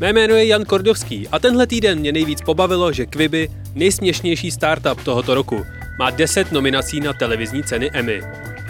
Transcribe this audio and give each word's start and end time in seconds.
Mé 0.00 0.12
jméno 0.12 0.34
je 0.34 0.46
Jan 0.46 0.64
Kordovský 0.64 1.28
a 1.28 1.38
tenhle 1.38 1.66
týden 1.66 1.98
mě 1.98 2.12
nejvíc 2.12 2.40
pobavilo, 2.40 2.92
že 2.92 3.06
Quibi, 3.06 3.48
nejsměšnější 3.74 4.50
startup 4.50 5.02
tohoto 5.04 5.34
roku, 5.34 5.66
má 5.98 6.10
10 6.10 6.52
nominací 6.52 7.00
na 7.00 7.12
televizní 7.12 7.62
ceny 7.62 7.90
Emmy. 7.92 8.22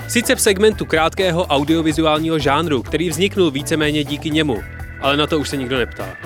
Sice 0.09 0.34
v 0.34 0.41
segmentu 0.41 0.84
krátkého 0.84 1.47
audiovizuálního 1.47 2.39
žánru, 2.39 2.83
který 2.83 3.11
vzniknul 3.11 3.51
víceméně 3.51 4.05
díky 4.05 4.30
němu, 4.30 4.62
ale 5.01 5.16
na 5.16 5.27
to 5.27 5.39
už 5.39 5.48
se 5.48 5.56
nikdo 5.56 5.79
neptá. 5.79 6.16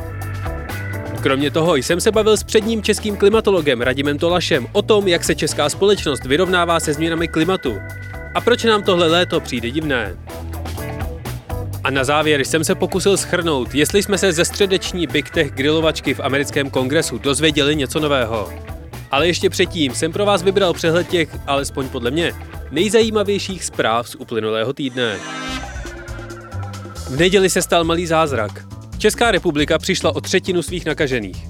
Kromě 1.22 1.50
toho 1.50 1.76
jsem 1.76 2.00
se 2.00 2.12
bavil 2.12 2.36
s 2.36 2.44
předním 2.44 2.82
českým 2.82 3.16
klimatologem 3.16 3.80
Radimem 3.80 4.18
Tolašem 4.18 4.66
o 4.72 4.82
tom, 4.82 5.08
jak 5.08 5.24
se 5.24 5.34
česká 5.34 5.68
společnost 5.68 6.24
vyrovnává 6.24 6.80
se 6.80 6.92
změnami 6.92 7.28
klimatu 7.28 7.76
a 8.34 8.40
proč 8.40 8.64
nám 8.64 8.82
tohle 8.82 9.06
léto 9.06 9.40
přijde 9.40 9.70
divné. 9.70 10.16
A 11.84 11.90
na 11.90 12.04
závěr 12.04 12.40
jsem 12.40 12.64
se 12.64 12.74
pokusil 12.74 13.16
schrnout, 13.16 13.74
jestli 13.74 14.02
jsme 14.02 14.18
se 14.18 14.32
ze 14.32 14.44
středeční 14.44 15.06
Big 15.06 15.30
Tech 15.30 15.52
grilovačky 15.52 16.14
v 16.14 16.20
americkém 16.20 16.70
kongresu 16.70 17.18
dozvěděli 17.18 17.76
něco 17.76 18.00
nového. 18.00 18.52
Ale 19.10 19.26
ještě 19.26 19.50
předtím 19.50 19.94
jsem 19.94 20.12
pro 20.12 20.26
vás 20.26 20.42
vybral 20.42 20.72
přehled 20.72 21.08
těch, 21.08 21.28
alespoň 21.46 21.88
podle 21.88 22.10
mě, 22.10 22.32
nejzajímavějších 22.70 23.64
zpráv 23.64 24.08
z 24.08 24.14
uplynulého 24.14 24.72
týdne. 24.72 25.16
V 27.10 27.16
neděli 27.16 27.50
se 27.50 27.62
stal 27.62 27.84
malý 27.84 28.06
zázrak. 28.06 28.66
Česká 28.98 29.30
republika 29.30 29.78
přišla 29.78 30.16
o 30.16 30.20
třetinu 30.20 30.62
svých 30.62 30.86
nakažených. 30.86 31.46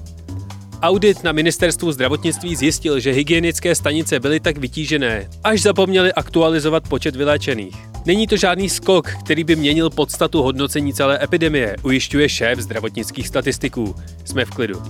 Audit 0.81 1.23
na 1.23 1.31
ministerstvu 1.31 1.91
zdravotnictví 1.91 2.55
zjistil, 2.55 2.99
že 2.99 3.11
hygienické 3.11 3.75
stanice 3.75 4.19
byly 4.19 4.39
tak 4.39 4.57
vytížené, 4.57 5.29
až 5.43 5.61
zapomněli 5.61 6.13
aktualizovat 6.13 6.87
počet 6.87 7.15
vyléčených. 7.15 7.94
Není 8.05 8.27
to 8.27 8.37
žádný 8.37 8.69
skok, 8.69 9.09
který 9.09 9.43
by 9.43 9.55
měnil 9.55 9.89
podstatu 9.89 10.41
hodnocení 10.41 10.93
celé 10.93 11.23
epidemie, 11.23 11.75
ujišťuje 11.83 12.29
šéf 12.29 12.59
zdravotnických 12.59 13.27
statistiků. 13.27 13.95
Jsme 14.25 14.45
v 14.45 14.49
klidu. 14.49 14.83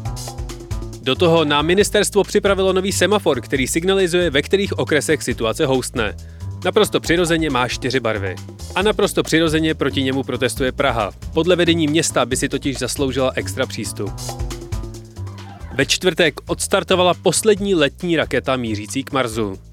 Do 1.02 1.16
toho 1.16 1.46
na 1.46 1.62
ministerstvo 1.62 2.24
připravilo 2.24 2.74
nový 2.74 2.92
semafor, 2.92 3.42
který 3.42 3.68
signalizuje, 3.68 4.30
ve 4.30 4.42
kterých 4.42 4.80
okresech 4.80 5.24
situace 5.24 5.66
houstne. 5.66 6.16
Naprosto 6.66 7.00
přirozeně 7.00 7.50
má 7.50 7.68
čtyři 7.68 8.00
barvy. 8.00 8.36
A 8.76 8.82
naprosto 8.82 9.24
přirozeně 9.24 9.76
proti 9.76 10.04
němu 10.04 10.24
protestuje 10.24 10.72
Praha. 10.72 11.12
Podle 11.34 11.56
vedení 11.56 11.88
města 11.88 12.26
by 12.26 12.38
si 12.38 12.50
totiž 12.50 12.78
zasloužila 12.78 13.32
extra 13.36 13.66
přístup. 13.66 14.12
Ve 15.74 15.86
čtvrtek 15.86 16.36
odstartovala 16.48 17.14
poslední 17.14 17.76
letní 17.76 18.16
raketa 18.18 18.56
mířící 18.56 19.04
k 19.04 19.12
Marsu. 19.12 19.65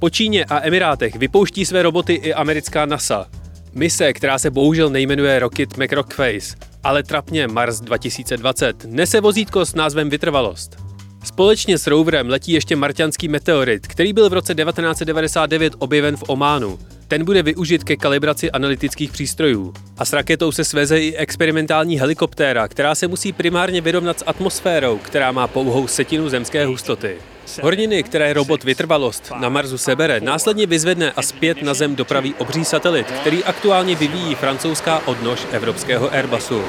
Po 0.00 0.10
Číně 0.10 0.44
a 0.44 0.66
Emirátech 0.66 1.16
vypouští 1.16 1.64
své 1.64 1.82
roboty 1.82 2.12
i 2.12 2.34
americká 2.34 2.86
NASA. 2.86 3.26
Mise, 3.72 4.12
která 4.12 4.38
se 4.38 4.50
bohužel 4.50 4.90
nejmenuje 4.90 5.38
Rocket 5.38 5.76
McRockface, 5.76 6.56
ale 6.84 7.02
trapně 7.02 7.48
Mars 7.48 7.80
2020, 7.80 8.84
nese 8.84 9.20
vozítko 9.20 9.66
s 9.66 9.74
názvem 9.74 10.10
Vytrvalost. 10.10 10.89
Společně 11.24 11.78
s 11.78 11.86
roverem 11.86 12.28
letí 12.28 12.52
ještě 12.52 12.76
marťanský 12.76 13.28
meteorit, 13.28 13.86
který 13.86 14.12
byl 14.12 14.30
v 14.30 14.32
roce 14.32 14.54
1999 14.54 15.72
objeven 15.78 16.16
v 16.16 16.24
Ománu. 16.26 16.78
Ten 17.08 17.24
bude 17.24 17.42
využit 17.42 17.84
ke 17.84 17.96
kalibraci 17.96 18.50
analytických 18.50 19.12
přístrojů. 19.12 19.72
A 19.98 20.04
s 20.04 20.12
raketou 20.12 20.52
se 20.52 20.64
sveze 20.64 21.00
i 21.00 21.16
experimentální 21.16 21.98
helikoptéra, 21.98 22.68
která 22.68 22.94
se 22.94 23.08
musí 23.08 23.32
primárně 23.32 23.80
vyrovnat 23.80 24.18
s 24.18 24.24
atmosférou, 24.26 24.98
která 24.98 25.32
má 25.32 25.46
pouhou 25.46 25.86
setinu 25.86 26.28
zemské 26.28 26.66
hustoty. 26.66 27.16
Horniny, 27.62 28.02
které 28.02 28.32
robot 28.32 28.64
Vytrvalost 28.64 29.32
na 29.40 29.48
Marsu 29.48 29.78
sebere, 29.78 30.20
následně 30.20 30.66
vyzvedne 30.66 31.12
a 31.12 31.22
zpět 31.22 31.62
na 31.62 31.74
Zem 31.74 31.96
dopraví 31.96 32.34
obří 32.38 32.64
satelit, 32.64 33.06
který 33.10 33.44
aktuálně 33.44 33.94
vyvíjí 33.94 34.34
francouzská 34.34 35.06
odnož 35.06 35.46
evropského 35.52 36.12
Airbusu. 36.12 36.62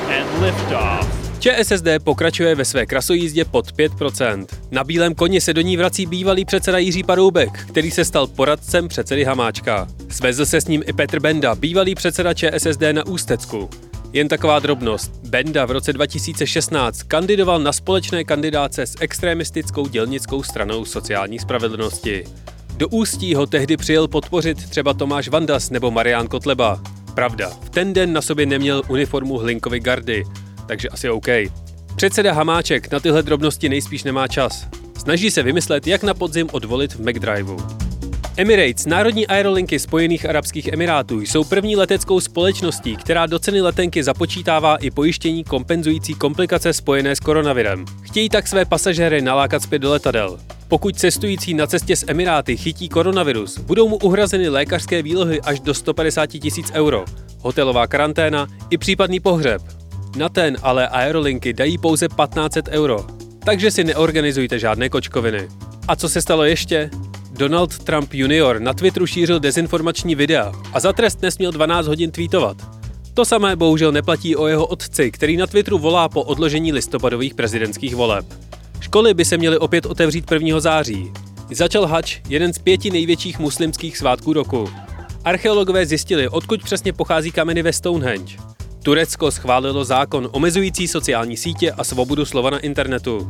ČSSD 1.42 1.88
pokračuje 2.04 2.56
ve 2.56 2.66
své 2.66 2.86
krasojízdě 2.86 3.46
pod 3.46 3.72
5%. 3.72 4.46
Na 4.72 4.84
bílém 4.84 5.16
koni 5.16 5.42
se 5.42 5.54
do 5.54 5.62
ní 5.62 5.78
vrací 5.78 6.06
bývalý 6.06 6.46
předseda 6.46 6.78
Jiří 6.78 7.04
Paroubek, 7.04 7.66
který 7.68 7.92
se 7.92 8.06
stal 8.06 8.28
poradcem 8.28 8.88
předsedy 8.88 9.24
Hamáčka. 9.24 9.88
Svezl 10.10 10.46
se 10.46 10.62
s 10.62 10.68
ním 10.68 10.84
i 10.86 10.94
Petr 10.94 11.20
Benda, 11.20 11.56
bývalý 11.56 11.96
předseda 11.96 12.34
ČSSD 12.34 12.82
na 12.92 13.06
Ústecku. 13.06 13.70
Jen 14.14 14.28
taková 14.28 14.60
drobnost. 14.60 15.12
Benda 15.24 15.66
v 15.66 15.72
roce 15.72 15.94
2016 15.94 17.04
kandidoval 17.04 17.60
na 17.60 17.74
společné 17.74 18.24
kandidáce 18.24 18.86
s 18.86 18.96
extremistickou 19.00 19.88
dělnickou 19.88 20.44
stranou 20.44 20.86
sociální 20.86 21.40
spravedlnosti. 21.40 22.24
Do 22.78 22.88
Ústí 22.88 23.36
ho 23.36 23.46
tehdy 23.46 23.78
přijel 23.78 24.08
podpořit 24.08 24.70
třeba 24.70 24.94
Tomáš 24.94 25.28
Vandas 25.28 25.70
nebo 25.70 25.92
Marián 25.92 26.28
Kotleba. 26.28 26.82
Pravda, 27.16 27.50
v 27.50 27.70
ten 27.70 27.94
den 27.94 28.14
na 28.14 28.22
sobě 28.22 28.46
neměl 28.46 28.82
uniformu 28.88 29.38
Hlinkovy 29.38 29.80
gardy, 29.80 30.24
takže 30.68 30.90
asi 30.90 31.10
OK. 31.10 31.28
Předseda 31.96 32.34
Hamáček 32.34 32.92
na 32.92 33.00
tyhle 33.00 33.24
drobnosti 33.24 33.70
nejspíš 33.70 34.04
nemá 34.04 34.28
čas. 34.28 34.68
Snaží 34.98 35.32
se 35.32 35.44
vymyslet, 35.44 35.88
jak 35.88 36.04
na 36.04 36.14
podzim 36.14 36.50
odvolit 36.52 36.94
v 36.94 37.00
McDriveu. 37.00 37.58
Emirates, 38.38 38.86
národní 38.86 39.28
aerolinky 39.28 39.80
Spojených 39.80 40.30
Arabských 40.30 40.68
Emirátů, 40.68 41.22
jsou 41.22 41.44
první 41.44 41.76
leteckou 41.76 42.20
společností, 42.20 42.96
která 42.96 43.26
do 43.26 43.40
ceny 43.40 43.62
letenky 43.62 44.04
započítává 44.04 44.76
i 44.76 44.92
pojištění 44.92 45.44
kompenzující 45.44 46.14
komplikace 46.14 46.74
spojené 46.74 47.16
s 47.16 47.20
koronavirem. 47.20 47.86
Chtějí 48.02 48.30
tak 48.30 48.48
své 48.48 48.66
pasažéry 48.66 49.22
nalákat 49.22 49.62
zpět 49.64 49.80
do 49.80 49.92
letadel. 49.92 50.40
Pokud 50.68 51.00
cestující 51.00 51.54
na 51.54 51.68
cestě 51.68 51.96
z 51.96 52.06
Emiráty 52.08 52.58
chytí 52.58 52.90
koronavirus, 52.90 53.60
budou 53.60 53.90
mu 53.90 53.98
uhrazeny 53.98 54.50
lékařské 54.50 55.02
výlohy 55.02 55.42
až 55.42 55.60
do 55.60 55.74
150 55.74 56.28
tisíc 56.28 56.72
euro, 56.74 57.06
hotelová 57.40 57.88
karanténa 57.88 58.48
i 58.70 58.78
případný 58.78 59.20
pohřeb. 59.20 59.81
Na 60.16 60.30
ten 60.30 60.58
ale 60.62 60.88
aerolinky 60.88 61.54
dají 61.54 61.78
pouze 61.78 62.08
1500 62.08 62.68
euro, 62.68 63.06
takže 63.46 63.72
si 63.72 63.84
neorganizujte 63.84 64.60
žádné 64.60 64.90
kočkoviny. 64.90 65.48
A 65.88 65.96
co 65.96 66.10
se 66.10 66.22
stalo 66.22 66.44
ještě? 66.44 66.90
Donald 67.32 67.80
Trump 67.80 68.14
Jr. 68.14 68.60
na 68.60 68.74
Twitteru 68.74 69.06
šířil 69.06 69.40
dezinformační 69.40 70.16
videa 70.16 70.52
a 70.74 70.80
za 70.80 70.94
trest 70.94 71.22
nesměl 71.22 71.52
12 71.52 71.88
hodin 71.88 72.12
tweetovat. 72.12 72.58
To 73.14 73.26
samé 73.26 73.56
bohužel 73.56 73.92
neplatí 73.92 74.36
o 74.36 74.48
jeho 74.48 74.66
otci, 74.66 75.12
který 75.12 75.38
na 75.38 75.48
Twitteru 75.48 75.78
volá 75.78 76.10
po 76.10 76.24
odložení 76.24 76.74
listopadových 76.74 77.34
prezidentských 77.34 77.96
voleb. 77.96 78.26
Školy 78.80 79.14
by 79.14 79.26
se 79.26 79.38
měly 79.38 79.58
opět 79.58 79.86
otevřít 79.86 80.32
1. 80.32 80.60
září. 80.60 81.12
Začal 81.52 81.86
hač, 81.86 82.20
jeden 82.30 82.54
z 82.54 82.58
pěti 82.58 82.92
největších 82.92 83.40
muslimských 83.40 83.98
svátků 83.98 84.34
roku. 84.34 84.70
Archeologové 85.24 85.86
zjistili, 85.86 86.30
odkud 86.30 86.64
přesně 86.64 86.94
pochází 86.94 87.32
kameny 87.32 87.62
ve 87.62 87.74
Stonehenge. 87.74 88.51
Turecko 88.84 89.32
schválilo 89.32 89.84
zákon 89.86 90.30
omezující 90.32 90.88
sociální 90.88 91.38
sítě 91.38 91.72
a 91.72 91.84
svobodu 91.84 92.26
slova 92.26 92.50
na 92.50 92.60
internetu. 92.60 93.30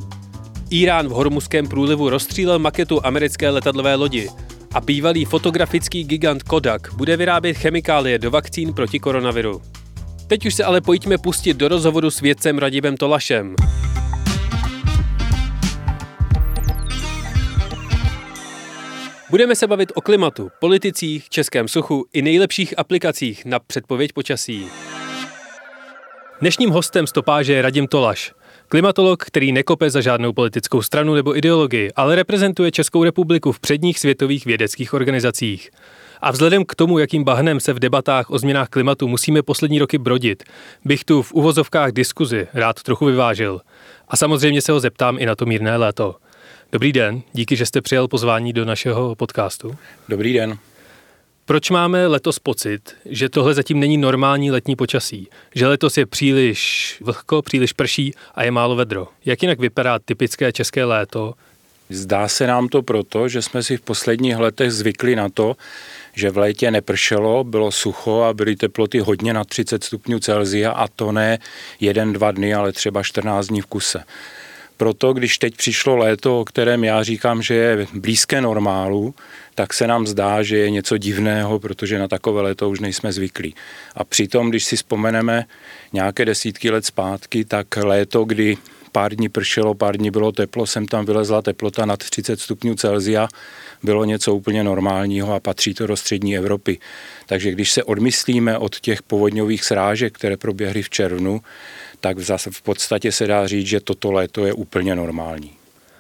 Irán 0.70 1.08
v 1.08 1.12
Hormuzském 1.12 1.68
průlivu 1.68 2.10
rozstřílel 2.10 2.60
maketu 2.60 3.06
americké 3.06 3.50
letadlové 3.50 3.96
lodi 3.96 4.30
a 4.74 4.82
bývalý 4.82 5.26
fotografický 5.26 6.04
gigant 6.04 6.44
Kodak 6.44 6.94
bude 6.94 7.18
vyrábět 7.18 7.54
chemikálie 7.54 8.20
do 8.20 8.32
vakcín 8.32 8.74
proti 8.74 9.00
koronaviru. 9.00 9.62
Teď 10.28 10.46
už 10.46 10.54
se 10.54 10.64
ale 10.64 10.82
pojďme 10.82 11.18
pustit 11.18 11.58
do 11.58 11.68
rozhovoru 11.68 12.12
s 12.12 12.20
vědcem 12.20 12.58
Radibem 12.58 12.98
Tolašem. 12.98 13.56
Budeme 19.30 19.56
se 19.56 19.68
bavit 19.68 19.92
o 19.96 20.02
klimatu, 20.02 20.50
politicích, 20.60 21.30
českém 21.30 21.68
suchu 21.68 22.06
i 22.14 22.22
nejlepších 22.22 22.80
aplikacích 22.80 23.46
na 23.46 23.60
předpověď 23.60 24.14
počasí. 24.14 24.66
Dnešním 26.42 26.70
hostem 26.70 27.08
stopáže 27.08 27.54
je 27.54 27.62
Radim 27.62 27.88
Tolaš, 27.88 28.34
klimatolog, 28.68 29.24
který 29.24 29.52
nekope 29.52 29.90
za 29.90 30.02
žádnou 30.02 30.34
politickou 30.34 30.82
stranu 30.82 31.14
nebo 31.14 31.38
ideologii, 31.38 31.92
ale 31.96 32.16
reprezentuje 32.16 32.72
Českou 32.72 33.04
republiku 33.04 33.52
v 33.52 33.60
předních 33.60 34.00
světových 34.00 34.46
vědeckých 34.46 34.94
organizacích. 34.94 35.70
A 36.22 36.32
vzhledem 36.32 36.66
k 36.66 36.76
tomu, 36.76 37.00
jakým 37.00 37.24
bahnem 37.24 37.60
se 37.60 37.74
v 37.74 37.80
debatách 37.80 38.30
o 38.30 38.40
změnách 38.40 38.70
klimatu 38.70 39.08
musíme 39.08 39.42
poslední 39.42 39.80
roky 39.80 39.98
brodit, 39.98 40.44
bych 40.86 41.04
tu 41.04 41.22
v 41.22 41.34
uvozovkách 41.34 41.92
diskuzi 41.92 42.48
rád 42.54 42.84
trochu 42.84 43.06
vyvážil. 43.06 43.62
A 44.08 44.18
samozřejmě 44.18 44.62
se 44.62 44.72
ho 44.72 44.80
zeptám 44.80 45.18
i 45.20 45.26
na 45.26 45.36
to 45.36 45.46
mírné 45.46 45.78
léto. 45.78 46.16
Dobrý 46.72 46.92
den, 46.92 47.22
díky, 47.34 47.56
že 47.56 47.66
jste 47.66 47.82
přijal 47.82 48.08
pozvání 48.08 48.54
do 48.54 48.66
našeho 48.66 49.16
podcastu. 49.16 49.76
Dobrý 50.10 50.34
den. 50.34 50.58
Proč 51.52 51.70
máme 51.70 52.08
letos 52.08 52.40
pocit, 52.40 52.96
že 53.06 53.30
tohle 53.30 53.54
zatím 53.54 53.80
není 53.80 53.98
normální 53.98 54.52
letní 54.52 54.76
počasí? 54.76 55.28
Že 55.56 55.68
letos 55.68 55.98
je 55.98 56.06
příliš 56.06 56.98
vlhko, 57.02 57.42
příliš 57.42 57.74
prší 57.74 58.14
a 58.36 58.44
je 58.44 58.52
málo 58.52 58.76
vedro. 58.76 59.08
Jak 59.26 59.42
jinak 59.42 59.60
vypadá 59.60 60.00
typické 60.00 60.52
české 60.52 60.84
léto? 60.84 61.34
Zdá 61.90 62.28
se 62.28 62.48
nám 62.48 62.68
to 62.68 62.82
proto, 62.82 63.28
že 63.28 63.42
jsme 63.42 63.64
si 63.64 63.78
v 63.78 63.82
posledních 63.82 64.38
letech 64.38 64.72
zvykli 64.72 65.16
na 65.16 65.30
to, 65.30 65.56
že 66.14 66.30
v 66.30 66.38
létě 66.38 66.72
nepršelo, 66.72 67.44
bylo 67.44 67.72
sucho 67.72 68.22
a 68.22 68.34
byly 68.34 68.56
teploty 68.56 69.00
hodně 69.00 69.34
na 69.34 69.44
30 69.44 69.84
stupňů 69.84 70.20
Celzia 70.20 70.72
a 70.72 70.88
to 70.88 71.12
ne 71.12 71.40
jeden, 71.80 72.14
dva 72.14 72.32
dny, 72.32 72.54
ale 72.54 72.72
třeba 72.72 73.04
14 73.04 73.48
dní 73.48 73.62
v 73.62 73.66
kuse. 73.66 74.04
Proto, 74.82 75.14
když 75.14 75.38
teď 75.38 75.56
přišlo 75.56 75.98
léto, 75.98 76.40
o 76.40 76.46
kterém 76.46 76.84
já 76.84 77.04
říkám, 77.04 77.42
že 77.42 77.54
je 77.54 77.88
blízké 77.94 78.42
normálu, 78.42 79.16
tak 79.56 79.74
se 79.74 79.88
nám 79.88 80.08
zdá, 80.08 80.44
že 80.44 80.58
je 80.58 80.70
něco 80.70 80.98
divného, 80.98 81.60
protože 81.60 82.00
na 82.00 82.08
takové 82.08 82.42
léto 82.42 82.70
už 82.70 82.80
nejsme 82.80 83.14
zvyklí. 83.14 83.56
A 83.96 84.04
přitom, 84.04 84.50
když 84.50 84.66
si 84.66 84.76
vzpomeneme 84.76 85.46
nějaké 85.94 86.26
desítky 86.26 86.70
let 86.70 86.86
zpátky, 86.86 87.46
tak 87.46 87.78
léto, 87.78 88.24
kdy 88.24 88.58
pár 88.92 89.16
dní 89.16 89.30
pršelo, 89.30 89.74
pár 89.74 89.98
dní 89.98 90.12
bylo 90.12 90.32
teplo, 90.32 90.68
sem 90.68 90.86
tam 90.86 91.06
vylezla 91.06 91.42
teplota 91.42 91.86
nad 91.86 92.00
30 92.00 92.40
stupňů 92.40 92.76
Celzia, 92.76 93.28
bylo 93.84 94.06
něco 94.06 94.36
úplně 94.36 94.64
normálního 94.64 95.34
a 95.34 95.40
patří 95.40 95.74
to 95.74 95.88
do 95.88 95.98
střední 95.98 96.38
Evropy. 96.38 96.80
Takže 97.26 97.52
když 97.52 97.72
se 97.72 97.84
odmyslíme 97.84 98.58
od 98.58 98.80
těch 98.80 99.04
povodňových 99.04 99.64
srážek, 99.64 100.14
které 100.14 100.38
proběhly 100.38 100.82
v 100.82 100.90
červnu, 100.90 101.42
tak 102.02 102.20
zase 102.20 102.52
v 102.52 102.62
podstatě 102.62 103.12
se 103.12 103.28
dá 103.28 103.48
říct, 103.48 103.68
že 103.68 103.80
toto 103.80 104.12
léto 104.12 104.46
je 104.46 104.54
úplně 104.54 104.96
normální. 104.96 105.52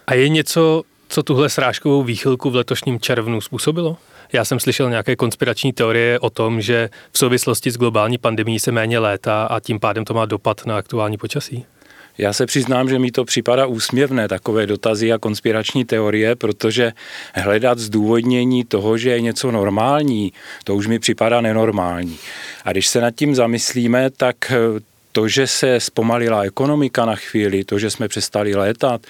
A 0.07 0.13
je 0.13 0.29
něco, 0.29 0.83
co 1.09 1.23
tuhle 1.23 1.49
srážkovou 1.49 2.03
výchylku 2.03 2.49
v 2.49 2.55
letošním 2.55 2.99
červnu 2.99 3.41
způsobilo? 3.41 3.97
Já 4.33 4.45
jsem 4.45 4.59
slyšel 4.59 4.89
nějaké 4.89 5.15
konspirační 5.15 5.73
teorie 5.73 6.19
o 6.19 6.29
tom, 6.29 6.61
že 6.61 6.89
v 7.11 7.17
souvislosti 7.17 7.71
s 7.71 7.77
globální 7.77 8.17
pandemí 8.17 8.59
se 8.59 8.71
méně 8.71 8.99
létá 8.99 9.43
a 9.43 9.59
tím 9.59 9.79
pádem 9.79 10.05
to 10.05 10.13
má 10.13 10.25
dopad 10.25 10.65
na 10.65 10.77
aktuální 10.77 11.17
počasí. 11.17 11.65
Já 12.17 12.33
se 12.33 12.45
přiznám, 12.45 12.89
že 12.89 12.99
mi 12.99 13.11
to 13.11 13.25
připadá 13.25 13.65
úsměvné, 13.65 14.27
takové 14.27 14.67
dotazy 14.67 15.13
a 15.13 15.17
konspirační 15.17 15.85
teorie, 15.85 16.35
protože 16.35 16.91
hledat 17.35 17.79
zdůvodnění 17.79 18.63
toho, 18.63 18.97
že 18.97 19.09
je 19.09 19.21
něco 19.21 19.51
normální, 19.51 20.33
to 20.63 20.75
už 20.75 20.87
mi 20.87 20.99
připadá 20.99 21.41
nenormální. 21.41 22.17
A 22.65 22.71
když 22.71 22.87
se 22.87 23.01
nad 23.01 23.11
tím 23.11 23.35
zamyslíme, 23.35 24.09
tak 24.09 24.51
to, 25.11 25.27
že 25.27 25.47
se 25.47 25.79
zpomalila 25.79 26.43
ekonomika 26.43 27.05
na 27.05 27.15
chvíli, 27.15 27.63
to, 27.63 27.79
že 27.79 27.89
jsme 27.89 28.07
přestali 28.07 28.55
létat, 28.55 29.01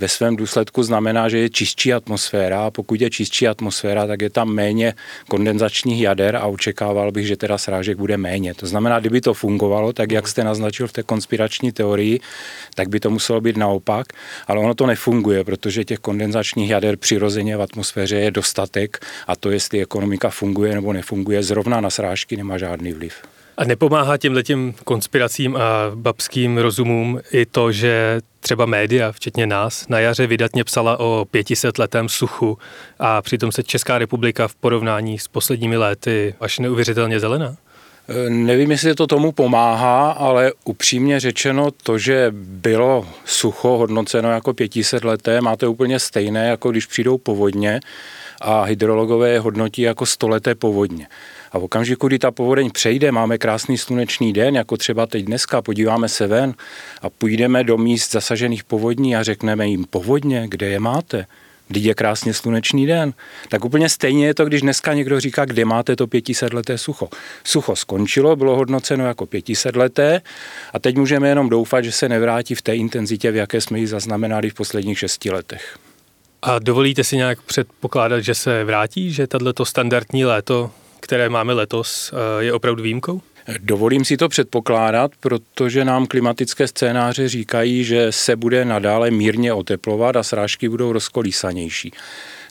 ve 0.00 0.08
svém 0.08 0.36
důsledku 0.36 0.82
znamená, 0.82 1.28
že 1.28 1.38
je 1.38 1.50
čistší 1.50 1.92
atmosféra 1.92 2.66
a 2.66 2.70
pokud 2.70 3.00
je 3.00 3.10
čistší 3.10 3.48
atmosféra, 3.48 4.06
tak 4.06 4.22
je 4.22 4.30
tam 4.30 4.48
méně 4.48 4.94
kondenzačních 5.28 6.02
jader 6.02 6.36
a 6.36 6.46
očekával 6.46 7.12
bych, 7.12 7.26
že 7.26 7.36
teda 7.36 7.58
srážek 7.58 7.98
bude 7.98 8.16
méně. 8.16 8.54
To 8.54 8.66
znamená, 8.66 9.00
kdyby 9.00 9.20
to 9.20 9.34
fungovalo, 9.34 9.92
tak 9.92 10.12
jak 10.12 10.28
jste 10.28 10.44
naznačil 10.44 10.86
v 10.86 10.92
té 10.92 11.02
konspirační 11.02 11.72
teorii, 11.72 12.20
tak 12.74 12.88
by 12.88 13.00
to 13.00 13.10
muselo 13.10 13.40
být 13.40 13.56
naopak, 13.56 14.06
ale 14.46 14.60
ono 14.60 14.74
to 14.74 14.86
nefunguje, 14.86 15.44
protože 15.44 15.84
těch 15.84 15.98
kondenzačních 15.98 16.70
jader 16.70 16.96
přirozeně 16.96 17.56
v 17.56 17.62
atmosféře 17.62 18.16
je 18.16 18.30
dostatek 18.30 19.06
a 19.26 19.36
to, 19.36 19.50
jestli 19.50 19.82
ekonomika 19.82 20.30
funguje 20.30 20.74
nebo 20.74 20.92
nefunguje, 20.92 21.42
zrovna 21.42 21.80
na 21.80 21.90
srážky 21.90 22.36
nemá 22.36 22.58
žádný 22.58 22.92
vliv. 22.92 23.14
A 23.60 23.64
nepomáhá 23.64 24.16
těm 24.16 24.32
letím 24.32 24.74
konspiracím 24.84 25.56
a 25.56 25.60
babským 25.94 26.58
rozumům 26.58 27.20
i 27.32 27.46
to, 27.46 27.72
že 27.72 28.20
třeba 28.40 28.66
média, 28.66 29.12
včetně 29.12 29.46
nás, 29.46 29.88
na 29.88 30.00
jaře 30.00 30.26
vydatně 30.26 30.64
psala 30.64 31.00
o 31.00 31.26
500 31.30 31.78
letém 31.78 32.08
suchu 32.08 32.58
a 32.98 33.22
přitom 33.22 33.52
se 33.52 33.62
Česká 33.62 33.98
republika 33.98 34.48
v 34.48 34.54
porovnání 34.54 35.18
s 35.18 35.28
posledními 35.28 35.76
léty 35.76 36.34
až 36.40 36.58
neuvěřitelně 36.58 37.20
zelená? 37.20 37.56
E, 38.08 38.30
nevím, 38.30 38.70
jestli 38.70 38.94
to 38.94 39.06
tomu 39.06 39.32
pomáhá, 39.32 40.10
ale 40.10 40.52
upřímně 40.64 41.20
řečeno 41.20 41.70
to, 41.70 41.98
že 41.98 42.26
bylo 42.34 43.08
sucho 43.24 43.68
hodnoceno 43.68 44.30
jako 44.30 44.54
500 44.54 45.04
leté, 45.04 45.40
máte 45.40 45.66
úplně 45.66 45.98
stejné, 45.98 46.48
jako 46.48 46.70
když 46.70 46.86
přijdou 46.86 47.18
povodně 47.18 47.80
a 48.40 48.62
hydrologové 48.62 49.38
hodnotí 49.38 49.82
jako 49.82 50.06
stoleté 50.06 50.54
povodně. 50.54 51.06
A 51.52 51.58
v 51.58 51.64
okamžiku, 51.64 52.06
kdy 52.06 52.18
ta 52.18 52.30
povodeň 52.30 52.70
přejde, 52.70 53.12
máme 53.12 53.38
krásný 53.38 53.78
slunečný 53.78 54.32
den, 54.32 54.56
jako 54.56 54.76
třeba 54.76 55.06
teď 55.06 55.24
dneska, 55.24 55.62
podíváme 55.62 56.08
se 56.08 56.26
ven 56.26 56.54
a 57.02 57.10
půjdeme 57.10 57.64
do 57.64 57.78
míst 57.78 58.12
zasažených 58.12 58.64
povodní 58.64 59.16
a 59.16 59.22
řekneme 59.22 59.68
jim 59.68 59.84
povodně, 59.84 60.44
kde 60.48 60.68
je 60.68 60.80
máte? 60.80 61.26
Když 61.68 61.84
je 61.84 61.94
krásně 61.94 62.34
slunečný 62.34 62.86
den. 62.86 63.12
Tak 63.48 63.64
úplně 63.64 63.88
stejně 63.88 64.26
je 64.26 64.34
to, 64.34 64.44
když 64.44 64.60
dneska 64.60 64.94
někdo 64.94 65.20
říká, 65.20 65.44
kde 65.44 65.64
máte 65.64 65.96
to 65.96 66.06
500 66.06 66.52
leté 66.52 66.78
sucho. 66.78 67.08
Sucho 67.44 67.76
skončilo, 67.76 68.36
bylo 68.36 68.56
hodnoceno 68.56 69.06
jako 69.06 69.26
500 69.26 69.76
leté 69.76 70.20
a 70.72 70.78
teď 70.78 70.96
můžeme 70.96 71.28
jenom 71.28 71.48
doufat, 71.48 71.84
že 71.84 71.92
se 71.92 72.08
nevrátí 72.08 72.54
v 72.54 72.62
té 72.62 72.76
intenzitě, 72.76 73.30
v 73.30 73.36
jaké 73.36 73.60
jsme 73.60 73.78
ji 73.78 73.86
zaznamenali 73.86 74.50
v 74.50 74.54
posledních 74.54 74.98
šesti 74.98 75.30
letech. 75.30 75.78
A 76.42 76.58
dovolíte 76.58 77.04
si 77.04 77.16
nějak 77.16 77.42
předpokládat, 77.42 78.20
že 78.20 78.34
se 78.34 78.64
vrátí, 78.64 79.12
že 79.12 79.26
tato 79.26 79.64
standardní 79.64 80.24
léto 80.24 80.70
které 81.10 81.28
máme 81.28 81.52
letos, 81.52 82.12
eh, 82.12 82.44
je 82.44 82.52
opravdu 82.52 82.82
výjimkou? 82.82 83.20
Dovolím 83.58 84.04
si 84.04 84.16
to 84.16 84.28
předpokládat, 84.28 85.10
protože 85.20 85.84
nám 85.84 86.06
klimatické 86.06 86.68
scénáře 86.68 87.28
říkají, 87.28 87.84
že 87.84 88.12
se 88.12 88.36
bude 88.36 88.64
nadále 88.64 89.10
mírně 89.10 89.52
oteplovat 89.52 90.16
a 90.16 90.22
srážky 90.22 90.68
budou 90.68 90.92
rozkolísanější. 90.92 91.92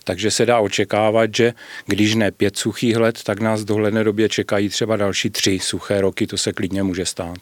Takže 0.04 0.32
se 0.32 0.46
dá 0.46 0.60
očekávat, 0.60 1.36
že 1.36 1.54
když 1.86 2.16
ne 2.16 2.32
pět 2.32 2.58
suchých 2.58 2.98
let, 2.98 3.24
tak 3.24 3.40
nás 3.40 3.62
v 3.62 3.66
dohledné 3.66 4.04
době 4.04 4.30
čekají 4.30 4.70
třeba 4.70 4.98
další 4.98 5.30
tři 5.30 5.60
suché 5.60 6.02
roky, 6.02 6.28
to 6.28 6.38
se 6.38 6.54
klidně 6.54 6.84
může 6.84 7.06
stát. 7.06 7.38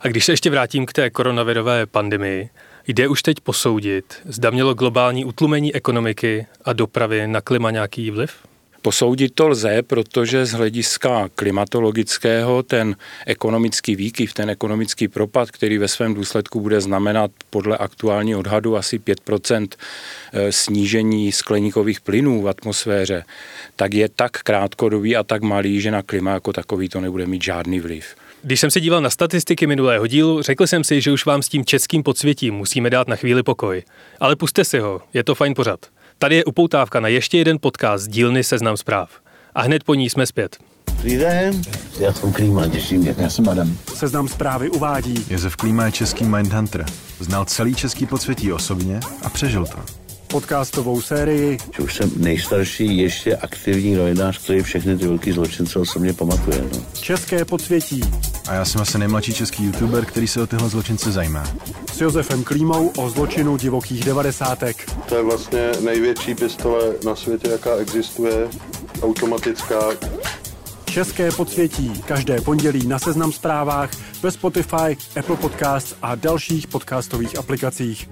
A 0.00 0.08
když 0.08 0.24
se 0.24 0.32
ještě 0.32 0.50
vrátím 0.50 0.86
k 0.86 0.92
té 0.92 1.10
koronavirové 1.10 1.86
pandemii, 1.86 2.48
jde 2.86 3.08
už 3.08 3.22
teď 3.22 3.40
posoudit, 3.40 4.04
zda 4.24 4.50
mělo 4.50 4.74
globální 4.74 5.24
utlumení 5.24 5.74
ekonomiky 5.74 6.46
a 6.64 6.72
dopravy 6.72 7.26
na 7.26 7.40
klima 7.40 7.70
nějaký 7.70 8.10
vliv? 8.10 8.49
Posoudit 8.82 9.34
to 9.34 9.48
lze, 9.48 9.82
protože 9.82 10.46
z 10.46 10.52
hlediska 10.52 11.28
klimatologického 11.34 12.62
ten 12.62 12.96
ekonomický 13.26 13.96
výkyv, 13.96 14.34
ten 14.34 14.50
ekonomický 14.50 15.08
propad, 15.08 15.50
který 15.50 15.78
ve 15.78 15.88
svém 15.88 16.14
důsledku 16.14 16.60
bude 16.60 16.80
znamenat 16.80 17.30
podle 17.50 17.76
aktuální 17.78 18.34
odhadu 18.34 18.76
asi 18.76 18.98
5 18.98 19.20
eh, 19.52 20.52
snížení 20.52 21.32
skleníkových 21.32 22.00
plynů 22.00 22.42
v 22.42 22.48
atmosféře, 22.48 23.24
tak 23.76 23.94
je 23.94 24.08
tak 24.08 24.32
krátkodobý 24.32 25.16
a 25.16 25.22
tak 25.22 25.42
malý, 25.42 25.80
že 25.80 25.90
na 25.90 26.02
klima 26.02 26.30
jako 26.30 26.52
takový 26.52 26.88
to 26.88 27.00
nebude 27.00 27.26
mít 27.26 27.44
žádný 27.44 27.80
vliv. 27.80 28.14
Když 28.42 28.60
jsem 28.60 28.70
se 28.70 28.80
díval 28.80 29.00
na 29.00 29.10
statistiky 29.10 29.66
minulého 29.66 30.06
dílu, 30.06 30.42
řekl 30.42 30.66
jsem 30.66 30.84
si, 30.84 31.00
že 31.00 31.12
už 31.12 31.26
vám 31.26 31.42
s 31.42 31.48
tím 31.48 31.64
českým 31.64 32.02
podsvětím 32.02 32.54
musíme 32.54 32.90
dát 32.90 33.08
na 33.08 33.16
chvíli 33.16 33.42
pokoj. 33.42 33.82
Ale 34.20 34.36
puste 34.36 34.64
si 34.64 34.78
ho, 34.78 35.00
je 35.14 35.24
to 35.24 35.34
fajn 35.34 35.54
pořad. 35.54 35.80
Tady 36.22 36.36
je 36.36 36.44
upoutávka 36.44 37.00
na 37.00 37.08
ještě 37.08 37.38
jeden 37.38 37.58
podcast 37.60 38.04
z 38.04 38.08
dílny 38.08 38.44
Seznam 38.44 38.76
zpráv. 38.76 39.10
A 39.54 39.62
hned 39.62 39.84
po 39.84 39.94
ní 39.94 40.10
jsme 40.10 40.26
zpět. 40.26 40.56
Dobrý 40.96 41.16
den, 41.16 41.62
já 42.00 42.12
jsem 42.12 42.32
Klíma, 42.32 42.68
těším 42.68 43.00
mě. 43.00 43.14
Já 43.18 43.30
jsem 43.30 43.48
Adam. 43.48 43.76
Seznam 43.94 44.28
zprávy 44.28 44.70
uvádí. 44.70 45.24
Josef 45.30 45.56
Klíma 45.56 45.84
je 45.84 45.92
český 45.92 46.24
Mindhunter. 46.24 46.86
Znal 47.18 47.44
celý 47.44 47.74
český 47.74 48.06
podsvětí 48.06 48.52
osobně 48.52 49.00
a 49.22 49.28
přežil 49.30 49.66
to 49.66 50.00
podcastovou 50.30 51.00
sérii. 51.00 51.58
Že 51.76 51.82
už 51.82 51.94
jsem 51.94 52.10
nejstarší 52.16 52.98
ještě 52.98 53.36
aktivní 53.36 53.94
novinář, 53.94 54.38
který 54.44 54.62
všechny 54.62 54.96
ty 54.96 55.06
velký 55.06 55.32
zločince 55.32 55.78
osobně 55.78 56.12
pamatuje. 56.12 56.62
No. 56.62 56.82
České 57.00 57.44
podsvětí. 57.44 58.00
A 58.50 58.54
já 58.54 58.64
jsem 58.64 58.80
asi 58.80 58.98
nejmladší 58.98 59.34
český 59.34 59.64
youtuber, 59.64 60.04
který 60.04 60.28
se 60.28 60.42
o 60.42 60.46
tyhle 60.46 60.68
zločince 60.68 61.12
zajímá. 61.12 61.44
S 61.92 62.00
Josefem 62.00 62.44
Klímou 62.44 62.88
o 62.88 63.10
zločinu 63.10 63.56
divokých 63.56 64.04
devadesátek. 64.04 64.90
To 65.08 65.16
je 65.16 65.22
vlastně 65.22 65.72
největší 65.84 66.34
pistole 66.34 66.94
na 67.04 67.16
světě, 67.16 67.48
jaká 67.48 67.76
existuje, 67.76 68.48
automatická. 69.02 69.80
České 70.84 71.32
podsvětí. 71.32 72.02
Každé 72.06 72.40
pondělí 72.40 72.86
na 72.86 72.98
Seznam 72.98 73.32
zprávách, 73.32 73.90
ve 74.22 74.30
Spotify, 74.30 74.96
Apple 75.18 75.36
Podcast 75.36 75.96
a 76.02 76.14
dalších 76.14 76.66
podcastových 76.66 77.38
aplikacích. 77.38 78.10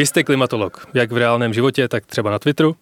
Vy 0.00 0.06
jste 0.06 0.24
klimatolog, 0.24 0.86
jak 0.94 1.12
v 1.12 1.16
reálném 1.16 1.54
životě, 1.54 1.88
tak 1.88 2.06
třeba 2.06 2.30
na 2.30 2.38
Twitteru. 2.38 2.76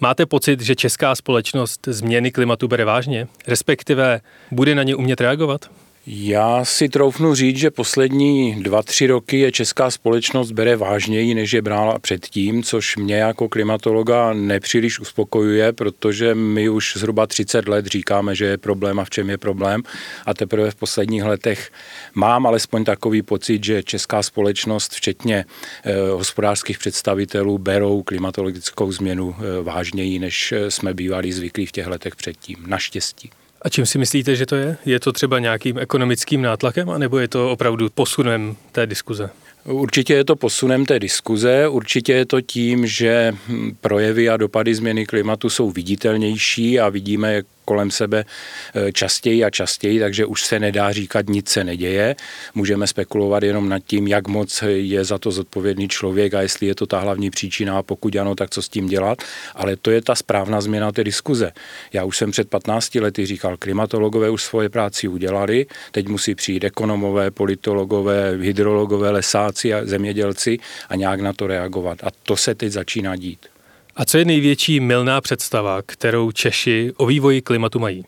Máte 0.00 0.26
pocit, 0.26 0.60
že 0.60 0.76
česká 0.76 1.14
společnost 1.14 1.80
změny 1.86 2.30
klimatu 2.30 2.68
bere 2.68 2.84
vážně, 2.84 3.28
respektive 3.46 4.20
bude 4.50 4.74
na 4.74 4.82
ně 4.82 4.94
umět 4.96 5.20
reagovat? 5.20 5.70
Já 6.06 6.64
si 6.64 6.88
troufnu 6.88 7.34
říct, 7.34 7.56
že 7.56 7.70
poslední 7.70 8.62
dva, 8.62 8.82
tři 8.82 9.06
roky 9.06 9.38
je 9.38 9.52
česká 9.52 9.90
společnost 9.90 10.52
bere 10.52 10.76
vážněji, 10.76 11.34
než 11.34 11.52
je 11.52 11.62
brála 11.62 11.98
předtím, 11.98 12.62
což 12.62 12.96
mě 12.96 13.14
jako 13.14 13.48
klimatologa 13.48 14.32
nepříliš 14.32 15.00
uspokojuje, 15.00 15.72
protože 15.72 16.34
my 16.34 16.68
už 16.68 16.96
zhruba 16.96 17.26
30 17.26 17.68
let 17.68 17.86
říkáme, 17.86 18.34
že 18.34 18.44
je 18.44 18.58
problém 18.58 19.00
a 19.00 19.04
v 19.04 19.10
čem 19.10 19.30
je 19.30 19.38
problém. 19.38 19.82
A 20.26 20.34
teprve 20.34 20.70
v 20.70 20.74
posledních 20.74 21.24
letech 21.24 21.70
mám 22.14 22.46
alespoň 22.46 22.84
takový 22.84 23.22
pocit, 23.22 23.64
že 23.64 23.82
česká 23.82 24.22
společnost, 24.22 24.92
včetně 24.92 25.44
eh, 25.84 25.92
hospodářských 26.10 26.78
představitelů, 26.78 27.58
berou 27.58 28.02
klimatologickou 28.02 28.92
změnu 28.92 29.36
eh, 29.38 29.62
vážněji, 29.62 30.18
než 30.18 30.52
eh, 30.52 30.70
jsme 30.70 30.94
bývali 30.94 31.32
zvyklí 31.32 31.66
v 31.66 31.72
těch 31.72 31.86
letech 31.86 32.16
předtím. 32.16 32.56
Naštěstí. 32.66 33.30
A 33.62 33.68
čím 33.68 33.86
si 33.86 33.98
myslíte, 33.98 34.36
že 34.36 34.46
to 34.46 34.56
je? 34.56 34.76
Je 34.84 35.00
to 35.00 35.12
třeba 35.12 35.38
nějakým 35.38 35.78
ekonomickým 35.78 36.42
nátlakem, 36.42 36.90
anebo 36.90 37.18
je 37.18 37.28
to 37.28 37.50
opravdu 37.50 37.88
posunem 37.94 38.56
té 38.72 38.86
diskuze? 38.86 39.30
Určitě 39.64 40.14
je 40.14 40.24
to 40.24 40.36
posunem 40.36 40.86
té 40.86 40.98
diskuze, 40.98 41.68
určitě 41.68 42.12
je 42.12 42.26
to 42.26 42.40
tím, 42.40 42.86
že 42.86 43.32
projevy 43.80 44.28
a 44.28 44.36
dopady 44.36 44.74
změny 44.74 45.06
klimatu 45.06 45.50
jsou 45.50 45.70
viditelnější 45.70 46.80
a 46.80 46.88
vidíme, 46.88 47.34
jak 47.34 47.46
kolem 47.68 47.90
sebe 47.90 48.24
eh, 48.24 48.92
častěji 48.92 49.44
a 49.44 49.50
častěji, 49.50 50.00
takže 50.00 50.26
už 50.26 50.40
se 50.44 50.56
nedá 50.58 50.92
říkat, 50.92 51.28
nic 51.28 51.48
se 51.48 51.64
neděje. 51.64 52.16
Můžeme 52.54 52.86
spekulovat 52.86 53.42
jenom 53.42 53.68
nad 53.68 53.82
tím, 53.84 54.08
jak 54.08 54.28
moc 54.28 54.64
je 54.66 55.04
za 55.04 55.18
to 55.18 55.30
zodpovědný 55.30 55.88
člověk 55.88 56.34
a 56.34 56.42
jestli 56.42 56.66
je 56.66 56.74
to 56.74 56.86
ta 56.86 56.98
hlavní 56.98 57.30
příčina 57.30 57.78
a 57.78 57.82
pokud 57.82 58.16
ano, 58.16 58.34
tak 58.34 58.50
co 58.50 58.62
s 58.62 58.68
tím 58.68 58.88
dělat. 58.88 59.18
Ale 59.54 59.76
to 59.76 59.90
je 59.90 60.00
ta 60.02 60.14
správná 60.14 60.60
změna 60.60 60.92
té 60.92 61.04
diskuze. 61.04 61.52
Já 61.92 62.04
už 62.04 62.16
jsem 62.16 62.30
před 62.30 62.48
15 62.48 62.94
lety 62.94 63.26
říkal, 63.26 63.56
klimatologové 63.56 64.30
už 64.30 64.42
svoje 64.42 64.68
práci 64.68 65.08
udělali, 65.08 65.66
teď 65.92 66.08
musí 66.08 66.34
přijít 66.34 66.64
ekonomové, 66.64 67.30
politologové, 67.30 68.38
hydrologové, 68.40 69.10
lesáci 69.10 69.74
a 69.74 69.84
zemědělci 69.84 70.58
a 70.88 70.96
nějak 70.96 71.20
na 71.20 71.32
to 71.32 71.46
reagovat. 71.46 71.98
A 72.02 72.08
to 72.22 72.36
se 72.36 72.54
teď 72.54 72.72
začíná 72.72 73.16
dít. 73.16 73.57
A 73.98 74.04
co 74.04 74.18
je 74.18 74.24
největší 74.24 74.80
milná 74.80 75.20
představa, 75.20 75.82
kterou 75.86 76.32
Češi 76.32 76.92
o 76.96 77.06
vývoji 77.06 77.42
klimatu 77.42 77.78
mají? 77.78 78.04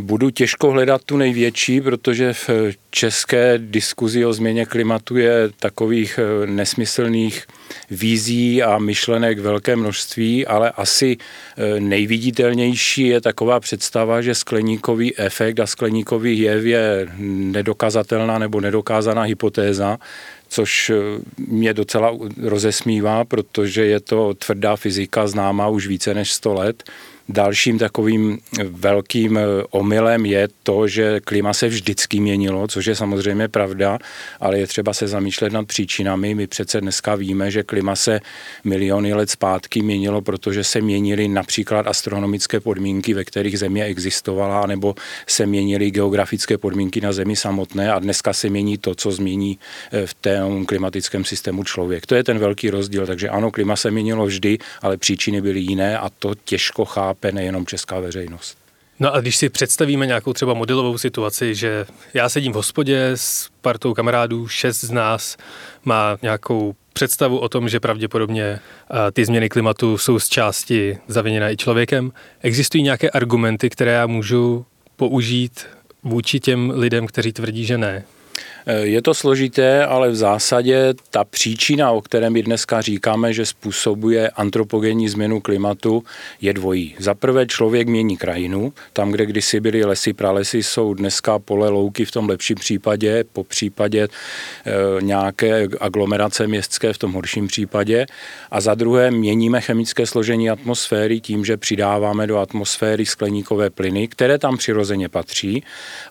Budu 0.00 0.30
těžko 0.30 0.70
hledat 0.70 1.04
tu 1.04 1.16
největší, 1.16 1.80
protože 1.80 2.32
v 2.32 2.50
české 2.90 3.58
diskuzi 3.58 4.24
o 4.24 4.32
změně 4.32 4.66
klimatu 4.66 5.16
je 5.16 5.50
takových 5.60 6.18
eh, 6.18 6.46
nesmyslných 6.46 7.46
vízí 7.90 8.62
a 8.62 8.78
myšlenek 8.78 9.38
velké 9.38 9.76
množství, 9.76 10.46
ale 10.46 10.70
asi 10.70 11.16
eh, 11.16 11.80
nejviditelnější 11.80 13.06
je 13.06 13.20
taková 13.20 13.60
představa, 13.60 14.22
že 14.22 14.34
skleníkový 14.34 15.18
efekt 15.18 15.60
a 15.60 15.66
skleníkový 15.66 16.38
jev 16.38 16.64
je 16.64 17.08
nedokazatelná 17.18 18.38
nebo 18.38 18.60
nedokázaná 18.60 19.22
hypotéza, 19.22 19.98
což 20.52 20.90
eh, 20.90 20.94
mě 21.38 21.74
docela 21.74 22.18
rozesmívá, 22.42 23.24
protože 23.24 23.84
je 23.84 24.00
to 24.00 24.34
tvrdá 24.34 24.76
fyzika 24.76 25.26
známá 25.26 25.68
už 25.68 25.86
více 25.86 26.14
než 26.14 26.32
100 26.32 26.54
let 26.54 26.82
Dalším 27.32 27.78
takovým 27.78 28.38
velkým 28.64 29.38
eh, 29.38 29.42
omylem 29.70 30.26
je 30.26 30.48
to, 30.62 30.88
že 30.88 31.20
klima 31.20 31.52
se 31.52 31.68
vždycky 31.68 32.20
měnilo, 32.20 32.68
což 32.68 32.86
je 32.86 32.94
samozřejmě 32.94 33.48
pravda, 33.48 33.98
ale 34.40 34.58
je 34.58 34.66
třeba 34.66 34.92
se 34.92 35.08
zamýšlet 35.08 35.52
nad 35.52 35.66
příčinami. 35.66 36.34
My 36.34 36.46
přece 36.46 36.80
dneska 36.80 37.14
víme, 37.14 37.50
že 37.50 37.62
klima 37.62 37.96
se 37.96 38.20
miliony 38.64 39.14
let 39.14 39.30
zpátky 39.30 39.82
měnilo, 39.82 40.22
protože 40.22 40.64
se 40.64 40.80
měnily 40.80 41.28
například 41.28 41.86
astronomické 41.86 42.60
podmínky, 42.60 43.14
ve 43.14 43.24
kterých 43.24 43.58
Země 43.58 43.84
existovala, 43.84 44.66
nebo 44.66 44.94
se 45.26 45.46
měnily 45.46 45.90
geografické 45.90 46.58
podmínky 46.58 47.00
na 47.00 47.12
Zemi 47.12 47.36
samotné 47.36 47.92
a 47.92 47.98
dneska 47.98 48.32
se 48.32 48.48
mění 48.48 48.78
to, 48.78 48.94
co 48.94 49.10
změní 49.10 49.58
eh, 49.92 50.06
v 50.06 50.14
tom 50.14 50.66
klimatickém 50.66 51.24
systému 51.24 51.64
člověk. 51.64 52.06
To 52.06 52.14
je 52.14 52.24
ten 52.24 52.38
velký 52.38 52.70
rozdíl. 52.70 53.06
Takže 53.06 53.28
ano, 53.28 53.50
klima 53.50 53.76
se 53.76 53.90
měnilo 53.90 54.26
vždy, 54.26 54.58
ale 54.82 54.96
příčiny 54.96 55.40
byly 55.40 55.60
jiné 55.60 55.98
a 55.98 56.10
to 56.18 56.34
těžko 56.44 56.84
chápat 56.84 57.21
chápe 57.22 57.32
nejenom 57.32 57.66
česká 57.66 58.00
veřejnost. 58.00 58.58
No 59.00 59.14
a 59.14 59.20
když 59.20 59.36
si 59.36 59.48
představíme 59.48 60.06
nějakou 60.06 60.32
třeba 60.32 60.54
modelovou 60.54 60.98
situaci, 60.98 61.54
že 61.54 61.86
já 62.14 62.28
sedím 62.28 62.52
v 62.52 62.54
hospodě 62.54 63.10
s 63.14 63.48
partou 63.60 63.94
kamarádů, 63.94 64.48
šest 64.48 64.80
z 64.80 64.90
nás 64.90 65.36
má 65.84 66.18
nějakou 66.22 66.74
představu 66.92 67.38
o 67.38 67.48
tom, 67.48 67.68
že 67.68 67.80
pravděpodobně 67.80 68.60
ty 69.12 69.24
změny 69.24 69.48
klimatu 69.48 69.98
jsou 69.98 70.18
z 70.18 70.28
části 70.28 70.98
zaviněné 71.08 71.52
i 71.52 71.56
člověkem. 71.56 72.12
Existují 72.40 72.82
nějaké 72.82 73.10
argumenty, 73.10 73.70
které 73.70 73.92
já 73.92 74.06
můžu 74.06 74.66
použít 74.96 75.66
vůči 76.02 76.40
těm 76.40 76.72
lidem, 76.74 77.06
kteří 77.06 77.32
tvrdí, 77.32 77.64
že 77.64 77.78
ne? 77.78 78.04
Je 78.66 79.02
to 79.02 79.14
složité, 79.14 79.86
ale 79.86 80.10
v 80.10 80.14
zásadě 80.14 80.94
ta 81.10 81.24
příčina, 81.24 81.90
o 81.90 82.00
které 82.00 82.30
my 82.30 82.42
dneska 82.42 82.80
říkáme, 82.80 83.32
že 83.32 83.46
způsobuje 83.46 84.30
antropogenní 84.30 85.08
změnu 85.08 85.40
klimatu, 85.40 86.04
je 86.40 86.52
dvojí. 86.52 86.94
Za 86.98 87.14
prvé 87.14 87.46
člověk 87.46 87.88
mění 87.88 88.16
krajinu. 88.16 88.72
Tam, 88.92 89.10
kde 89.10 89.26
kdysi 89.26 89.60
byly 89.60 89.84
lesy, 89.84 90.12
pralesy, 90.12 90.62
jsou 90.62 90.94
dneska 90.94 91.38
pole, 91.38 91.68
louky 91.68 92.04
v 92.04 92.10
tom 92.10 92.28
lepším 92.28 92.56
případě, 92.56 93.24
po 93.32 93.44
případě 93.44 94.02
e, 94.02 95.02
nějaké 95.02 95.68
aglomerace 95.80 96.46
městské 96.46 96.92
v 96.92 96.98
tom 96.98 97.12
horším 97.12 97.46
případě. 97.46 98.06
A 98.50 98.60
za 98.60 98.74
druhé 98.74 99.10
měníme 99.10 99.60
chemické 99.60 100.06
složení 100.06 100.50
atmosféry 100.50 101.20
tím, 101.20 101.44
že 101.44 101.56
přidáváme 101.56 102.26
do 102.26 102.38
atmosféry 102.38 103.06
skleníkové 103.06 103.70
plyny, 103.70 104.08
které 104.08 104.38
tam 104.38 104.56
přirozeně 104.56 105.08
patří, 105.08 105.62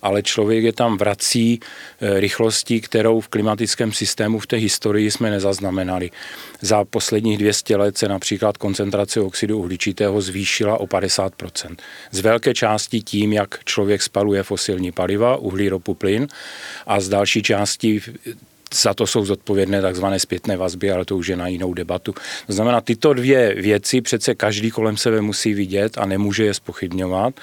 ale 0.02 0.24
člověk 0.24 0.64
je 0.64 0.74
tam 0.74 0.98
vrací 0.98 1.60
e, 2.02 2.20
rychle 2.20 2.41
rychlostí, 2.42 2.82
kterou 2.82 3.20
v 3.20 3.28
klimatickém 3.28 3.92
systému 3.92 4.40
v 4.40 4.48
té 4.48 4.58
historii 4.58 5.12
jsme 5.12 5.30
nezaznamenali. 5.30 6.12
Za 6.62 6.86
posledních 6.86 7.38
200 7.38 7.76
let 7.76 7.98
se 7.98 8.08
například 8.08 8.58
koncentrace 8.58 9.22
oxidu 9.22 9.60
uhličitého 9.60 10.22
zvýšila 10.22 10.78
o 10.78 10.86
50% 10.86 11.76
Z 12.12 12.20
velké 12.20 12.54
části 12.54 13.02
tím, 13.02 13.34
jak 13.34 13.64
člověk 13.66 14.02
spaluje 14.02 14.44
fosilní 14.44 14.92
paliva, 14.92 15.36
uhlí, 15.36 15.70
ropu, 15.70 15.94
plyn 15.94 16.28
a 16.88 17.00
z 17.00 17.10
další 17.10 17.44
části 17.44 18.02
za 18.74 18.94
to 18.94 19.08
jsou 19.08 19.26
zodpovědné 19.26 19.82
takzvané 19.82 20.20
zpětné 20.20 20.58
vazby, 20.58 20.92
ale 20.92 21.06
to 21.06 21.18
už 21.18 21.28
je 21.28 21.38
na 21.38 21.48
jinou 21.48 21.74
debatu. 21.74 22.14
To 22.48 22.54
znamená, 22.54 22.82
tyto 22.82 23.14
dvě 23.14 23.56
věci 23.56 24.02
přece 24.02 24.36
každý 24.36 24.72
kolem 24.72 24.98
sebe 24.98 25.22
musí 25.22 25.54
vidět 25.54 25.98
a 25.98 26.06
nemůže 26.06 26.46
je 26.46 26.54
spochybňovat. 26.54 27.34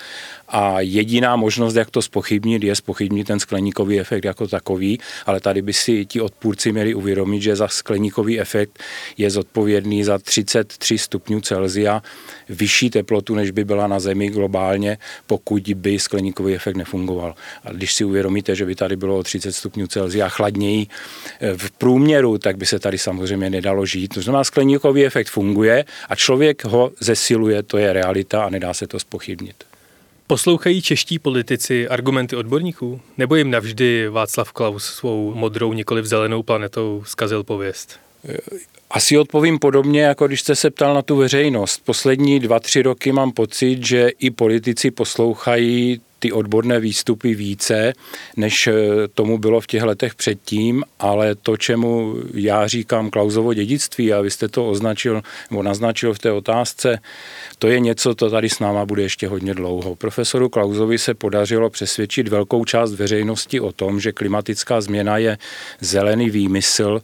A 0.49 0.80
jediná 0.80 1.37
možnost, 1.37 1.75
jak 1.75 1.90
to 1.90 2.02
spochybnit, 2.02 2.64
je 2.64 2.76
spochybnit 2.76 3.26
ten 3.26 3.40
skleníkový 3.40 4.00
efekt 4.00 4.25
jako 4.25 4.49
takový, 4.49 5.00
ale 5.26 5.40
tady 5.40 5.62
by 5.62 5.73
si 5.73 6.06
ti 6.06 6.20
odpůrci 6.20 6.73
měli 6.73 6.94
uvědomit, 6.94 7.42
že 7.42 7.56
za 7.56 7.68
skleníkový 7.68 8.40
efekt 8.40 8.78
je 9.16 9.30
zodpovědný 9.30 10.04
za 10.04 10.18
33 10.18 10.99
stupňů 10.99 11.40
Celzia 11.40 12.02
vyšší 12.49 12.90
teplotu, 12.90 13.35
než 13.35 13.50
by 13.50 13.64
byla 13.64 13.87
na 13.87 14.00
Zemi 14.00 14.28
globálně, 14.28 14.99
pokud 15.26 15.62
by 15.75 15.99
skleníkový 15.99 16.54
efekt 16.54 16.76
nefungoval. 16.76 17.35
A 17.64 17.73
když 17.73 17.94
si 17.94 18.04
uvědomíte, 18.04 18.54
že 18.54 18.66
by 18.66 18.75
tady 18.75 18.97
bylo 18.97 19.18
o 19.18 19.23
30 19.23 19.52
stupňů 19.52 19.87
Celzia 19.87 20.28
chladněji 20.28 20.87
v 21.56 21.70
průměru, 21.70 22.38
tak 22.38 22.56
by 22.56 22.66
se 22.66 22.78
tady 22.78 22.98
samozřejmě 22.98 23.50
nedalo 23.50 23.87
žít. 23.87 24.14
To 24.14 24.22
znamená, 24.22 24.44
skleníkový 24.44 25.06
efekt 25.06 25.28
funguje 25.28 25.84
a 26.08 26.14
člověk 26.14 26.64
ho 26.64 26.90
zesiluje, 27.00 27.62
to 27.62 27.78
je 27.78 27.92
realita 27.92 28.44
a 28.44 28.50
nedá 28.50 28.75
se 28.75 28.87
to 28.87 28.98
spochybnit. 28.98 29.64
Poslouchají 30.26 30.82
čeští 30.82 31.18
politici 31.18 31.88
argumenty 31.88 32.37
odborníků? 32.37 33.00
Nebo 33.18 33.37
jim 33.37 33.50
navždy 33.50 34.08
Václav 34.08 34.52
Klaus 34.52 34.84
svou 34.84 35.34
modrou, 35.34 35.72
nikoli 35.72 36.06
zelenou 36.06 36.42
planetou 36.42 37.02
zkazil 37.06 37.44
pověst? 37.44 37.98
Asi 38.90 39.18
odpovím 39.18 39.58
podobně, 39.58 40.02
jako 40.02 40.26
když 40.26 40.40
jste 40.40 40.56
se 40.56 40.70
ptal 40.70 40.94
na 40.94 41.02
tu 41.02 41.16
veřejnost. 41.16 41.82
Poslední 41.84 42.40
dva, 42.40 42.60
tři 42.60 42.82
roky 42.82 43.12
mám 43.12 43.32
pocit, 43.32 43.87
že 43.87 44.08
i 44.18 44.30
politici 44.30 44.90
poslouchají 44.90 46.00
ty 46.18 46.32
odborné 46.32 46.80
výstupy 46.80 47.34
více, 47.34 47.92
než 48.37 48.66
eh, 48.66 48.72
tomu 49.14 49.38
bylo 49.38 49.60
v 49.60 49.66
těch 49.66 49.82
letech 49.82 50.14
předtím, 50.14 50.84
ale 50.98 51.34
to, 51.34 51.56
čemu 51.56 52.14
já 52.34 52.66
říkám 52.66 53.10
Klausovo 53.10 53.54
dědictví, 53.54 54.12
a 54.12 54.20
vy 54.20 54.30
jste 54.30 54.48
to 54.48 54.68
označil 54.68 55.22
nebo 55.50 55.62
naznačil 55.62 56.14
v 56.14 56.18
té 56.18 56.32
otázce, 56.32 56.98
to 57.58 57.68
je 57.68 57.80
něco, 57.80 58.14
to 58.14 58.30
tady 58.30 58.48
s 58.48 58.58
náma 58.58 58.87
bude 58.87 59.02
ještě 59.02 59.28
hodně 59.28 59.54
dlouho. 59.54 59.96
Profesoru 59.96 60.48
Klausovi 60.48 60.98
se 60.98 61.14
podařilo 61.14 61.70
přesvědčit 61.70 62.28
velkou 62.28 62.64
část 62.64 62.94
veřejnosti 62.94 63.60
o 63.60 63.72
tom, 63.72 64.00
že 64.00 64.12
klimatická 64.12 64.80
změna 64.80 65.18
je 65.18 65.38
zelený 65.80 66.30
výmysl, 66.30 67.00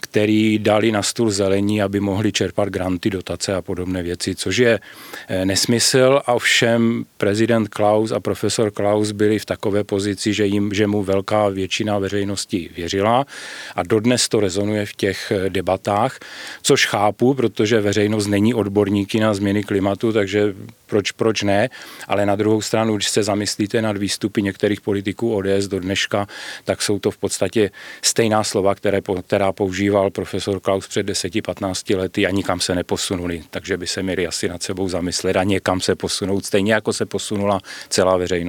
který 0.00 0.58
dali 0.58 0.92
na 0.92 1.02
stůl 1.02 1.30
zelení, 1.30 1.82
aby 1.82 2.00
mohli 2.00 2.32
čerpat 2.32 2.68
granty, 2.68 3.10
dotace 3.10 3.54
a 3.54 3.62
podobné 3.62 4.02
věci, 4.02 4.34
což 4.34 4.56
je 4.56 4.80
eh, 5.28 5.44
nesmysl 5.44 6.20
a 6.26 6.38
všem 6.38 7.04
prezident 7.16 7.68
Klaus 7.68 8.12
a 8.12 8.20
profesor 8.20 8.57
profesor 8.58 8.74
Klaus 8.74 9.12
byli 9.12 9.38
v 9.38 9.44
takové 9.44 9.84
pozici, 9.84 10.34
že, 10.34 10.46
jim, 10.46 10.74
že 10.74 10.86
mu 10.86 11.02
velká 11.02 11.48
většina 11.48 11.98
veřejnosti 11.98 12.70
věřila 12.76 13.26
a 13.74 13.82
dodnes 13.82 14.28
to 14.28 14.40
rezonuje 14.40 14.86
v 14.86 14.92
těch 14.92 15.32
debatách, 15.48 16.18
což 16.62 16.86
chápu, 16.86 17.34
protože 17.34 17.80
veřejnost 17.80 18.26
není 18.26 18.54
odborníky 18.54 19.20
na 19.20 19.34
změny 19.34 19.62
klimatu, 19.62 20.12
takže 20.12 20.54
proč, 20.86 21.10
proč 21.12 21.42
ne, 21.42 21.70
ale 22.08 22.26
na 22.26 22.36
druhou 22.36 22.62
stranu, 22.62 22.96
když 22.96 23.08
se 23.08 23.22
zamyslíte 23.22 23.82
nad 23.82 23.96
výstupy 23.96 24.42
některých 24.42 24.80
politiků 24.80 25.36
ODS 25.36 25.66
do 25.68 25.80
dneška, 25.80 26.26
tak 26.64 26.82
jsou 26.82 26.98
to 26.98 27.10
v 27.10 27.18
podstatě 27.18 27.70
stejná 28.02 28.44
slova, 28.44 28.74
které, 28.74 29.00
která 29.26 29.52
používal 29.52 30.10
profesor 30.10 30.60
Klaus 30.60 30.88
před 30.88 31.06
10-15 31.06 31.98
lety 31.98 32.26
a 32.26 32.30
nikam 32.30 32.60
se 32.60 32.74
neposunuli, 32.74 33.42
takže 33.50 33.76
by 33.76 33.86
se 33.86 34.02
měli 34.02 34.26
asi 34.26 34.48
nad 34.48 34.62
sebou 34.62 34.88
zamyslet 34.88 35.36
a 35.36 35.44
někam 35.44 35.80
se 35.80 35.94
posunout, 35.94 36.46
stejně 36.46 36.72
jako 36.72 36.92
se 36.92 37.06
posunula 37.06 37.60
celá 37.88 38.16
veřejnost. 38.16 38.47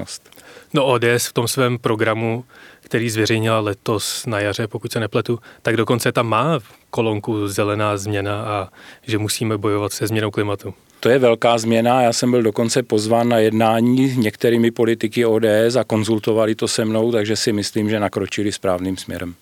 No 0.73 0.85
ODS 0.85 1.27
v 1.27 1.33
tom 1.33 1.47
svém 1.47 1.77
programu, 1.77 2.45
který 2.81 3.09
zveřejnila 3.09 3.59
letos 3.59 4.25
na 4.25 4.39
jaře, 4.39 4.67
pokud 4.67 4.91
se 4.91 4.99
nepletu, 4.99 5.39
tak 5.61 5.77
dokonce 5.77 6.11
tam 6.11 6.27
má 6.27 6.59
kolonku 6.89 7.47
zelená 7.47 7.97
změna 7.97 8.41
a 8.41 8.69
že 9.07 9.17
musíme 9.17 9.57
bojovat 9.57 9.93
se 9.93 10.07
změnou 10.07 10.31
klimatu. 10.31 10.73
To 10.99 11.09
je 11.09 11.19
velká 11.19 11.57
změna. 11.57 12.01
Já 12.01 12.13
jsem 12.13 12.31
byl 12.31 12.43
dokonce 12.43 12.83
pozván 12.83 13.29
na 13.29 13.37
jednání 13.37 14.15
některými 14.17 14.71
politiky 14.71 15.25
ODS 15.25 15.75
a 15.79 15.83
konzultovali 15.83 16.55
to 16.55 16.67
se 16.67 16.85
mnou, 16.85 17.11
takže 17.11 17.35
si 17.35 17.51
myslím, 17.53 17.89
že 17.89 17.99
nakročili 17.99 18.51
správným 18.51 18.97
směrem. 18.97 19.35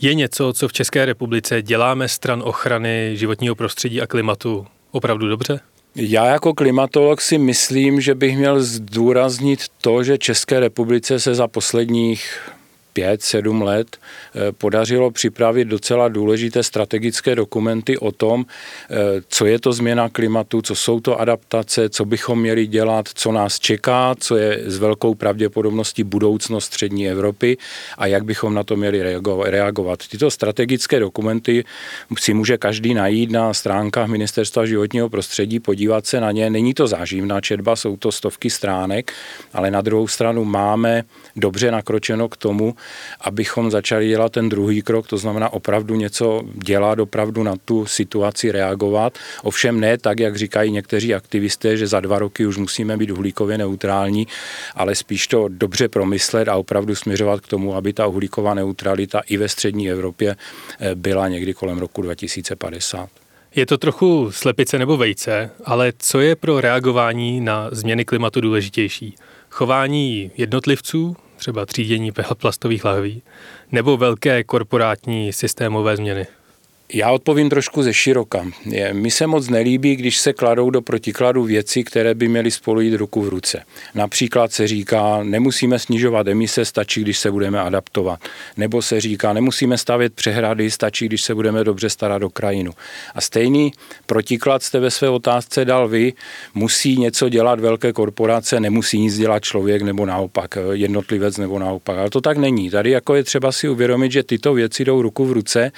Je 0.00 0.14
něco, 0.14 0.52
co 0.52 0.68
v 0.68 0.72
České 0.72 1.04
republice 1.04 1.62
děláme 1.62 2.08
stran 2.08 2.42
ochrany 2.44 3.12
životního 3.14 3.54
prostředí 3.54 4.02
a 4.02 4.06
klimatu 4.06 4.66
opravdu 4.90 5.28
dobře? 5.28 5.60
Já 5.96 6.26
jako 6.26 6.54
klimatolog 6.54 7.20
si 7.20 7.38
myslím, 7.38 8.00
že 8.00 8.14
bych 8.14 8.38
měl 8.38 8.62
zdůraznit 8.62 9.60
to, 9.80 10.02
že 10.02 10.18
České 10.18 10.60
republice 10.60 11.20
se 11.20 11.34
za 11.34 11.48
posledních 11.48 12.50
pět, 12.94 13.22
sedm 13.22 13.62
let 13.62 13.96
eh, 13.96 14.52
podařilo 14.52 15.10
připravit 15.10 15.64
docela 15.64 16.08
důležité 16.08 16.62
strategické 16.62 17.34
dokumenty 17.34 17.98
o 17.98 18.12
tom, 18.12 18.46
eh, 18.46 18.96
co 19.28 19.46
je 19.46 19.58
to 19.58 19.72
změna 19.72 20.08
klimatu, 20.08 20.62
co 20.62 20.74
jsou 20.74 21.00
to 21.00 21.20
adaptace, 21.20 21.88
co 21.88 22.04
bychom 22.04 22.40
měli 22.40 22.66
dělat, 22.66 23.08
co 23.14 23.32
nás 23.32 23.58
čeká, 23.58 24.14
co 24.18 24.36
je 24.36 24.62
s 24.66 24.78
velkou 24.78 25.14
pravděpodobností 25.14 26.04
budoucnost 26.04 26.64
střední 26.64 27.08
Evropy 27.08 27.56
a 27.98 28.06
jak 28.06 28.24
bychom 28.24 28.54
na 28.54 28.64
to 28.64 28.76
měli 28.76 29.02
reagovat. 29.44 29.98
Tyto 30.08 30.30
strategické 30.30 31.00
dokumenty 31.00 31.64
si 32.18 32.34
může 32.34 32.58
každý 32.58 32.94
najít 32.94 33.30
na 33.30 33.54
stránkách 33.54 34.08
Ministerstva 34.08 34.66
životního 34.66 35.08
prostředí, 35.08 35.60
podívat 35.60 36.06
se 36.06 36.20
na 36.20 36.30
ně. 36.30 36.50
Není 36.50 36.74
to 36.74 36.86
záživná 36.86 37.40
četba, 37.40 37.76
jsou 37.76 37.96
to 37.96 38.12
stovky 38.12 38.50
stránek, 38.50 39.12
ale 39.52 39.70
na 39.70 39.80
druhou 39.80 40.08
stranu 40.08 40.44
máme 40.44 41.02
dobře 41.36 41.70
nakročeno 41.70 42.28
k 42.28 42.36
tomu, 42.36 42.74
abychom 43.20 43.70
začali 43.70 44.08
dělat 44.08 44.32
ten 44.32 44.48
druhý 44.48 44.82
krok, 44.82 45.06
to 45.06 45.18
znamená 45.18 45.52
opravdu 45.52 45.94
něco 45.94 46.42
dělat, 46.54 46.98
opravdu 46.98 47.42
na 47.42 47.54
tu 47.64 47.86
situaci 47.86 48.52
reagovat. 48.52 49.18
Ovšem 49.42 49.80
ne 49.80 49.98
tak, 49.98 50.20
jak 50.20 50.36
říkají 50.36 50.70
někteří 50.70 51.14
aktivisté, 51.14 51.76
že 51.76 51.86
za 51.86 52.00
dva 52.00 52.18
roky 52.18 52.46
už 52.46 52.56
musíme 52.56 52.96
být 52.96 53.10
uhlíkově 53.10 53.58
neutrální, 53.58 54.26
ale 54.74 54.94
spíš 54.94 55.26
to 55.26 55.48
dobře 55.48 55.88
promyslet 55.88 56.48
a 56.48 56.56
opravdu 56.56 56.94
směřovat 56.94 57.40
k 57.40 57.48
tomu, 57.48 57.74
aby 57.74 57.92
ta 57.92 58.06
uhlíková 58.06 58.54
neutralita 58.54 59.20
i 59.20 59.36
ve 59.36 59.48
střední 59.48 59.90
Evropě 59.90 60.36
eh, 60.80 60.94
byla 60.94 61.28
někdy 61.28 61.54
kolem 61.54 61.78
roku 61.78 62.02
2050. 62.02 63.08
Je 63.54 63.66
to 63.66 63.78
trochu 63.78 64.32
slepice 64.32 64.78
nebo 64.78 64.96
vejce, 64.96 65.50
ale 65.64 65.92
co 65.98 66.20
je 66.20 66.36
pro 66.36 66.60
reagování 66.60 67.40
na 67.40 67.68
změny 67.72 68.04
klimatu 68.04 68.40
důležitější? 68.40 69.14
Chování 69.50 70.30
jednotlivců 70.36 71.16
třeba 71.44 71.66
třídění 71.66 72.12
plastových 72.34 72.84
lahví, 72.84 73.22
nebo 73.72 73.96
velké 73.96 74.44
korporátní 74.44 75.32
systémové 75.32 75.96
změny? 75.96 76.26
Já 76.92 77.10
odpovím 77.10 77.50
trošku 77.50 77.82
ze 77.82 77.94
široka. 77.94 78.46
Mi 78.92 79.10
se 79.10 79.26
moc 79.26 79.48
nelíbí, 79.48 79.96
když 79.96 80.18
se 80.18 80.32
kladou 80.32 80.70
do 80.70 80.82
protikladu 80.82 81.44
věci, 81.44 81.84
které 81.84 82.14
by 82.14 82.28
měly 82.28 82.50
spolu 82.50 82.80
jít 82.80 82.96
ruku 82.96 83.22
v 83.22 83.28
ruce. 83.28 83.62
Například 83.94 84.52
se 84.52 84.68
říká, 84.68 85.22
nemusíme 85.22 85.78
snižovat 85.78 86.28
emise, 86.28 86.64
stačí, 86.64 87.00
když 87.00 87.18
se 87.18 87.30
budeme 87.30 87.60
adaptovat. 87.60 88.20
Nebo 88.56 88.82
se 88.82 89.00
říká, 89.00 89.32
nemusíme 89.32 89.78
stavět 89.78 90.14
přehrady, 90.14 90.70
stačí, 90.70 91.06
když 91.06 91.22
se 91.22 91.34
budeme 91.34 91.64
dobře 91.64 91.90
starat 91.90 92.22
o 92.22 92.30
krajinu. 92.30 92.72
A 93.14 93.20
stejný 93.20 93.72
protiklad 94.06 94.62
jste 94.62 94.80
ve 94.80 94.90
své 94.90 95.08
otázce 95.08 95.64
dal 95.64 95.88
vy, 95.88 96.12
musí 96.54 96.96
něco 96.96 97.28
dělat 97.28 97.60
velké 97.60 97.92
korporace, 97.92 98.60
nemusí 98.60 98.98
nic 98.98 99.16
dělat 99.16 99.44
člověk 99.44 99.82
nebo 99.82 100.06
naopak, 100.06 100.58
jednotlivec 100.72 101.36
nebo 101.36 101.58
naopak. 101.58 101.98
Ale 101.98 102.10
to 102.10 102.20
tak 102.20 102.38
není. 102.38 102.70
Tady 102.70 102.90
jako 102.90 103.14
je 103.14 103.22
třeba 103.24 103.52
si 103.52 103.68
uvědomit, 103.68 104.12
že 104.12 104.22
tyto 104.22 104.54
věci 104.54 104.84
jdou 104.84 105.02
ruku 105.02 105.24
v 105.24 105.32
ruce 105.32 105.72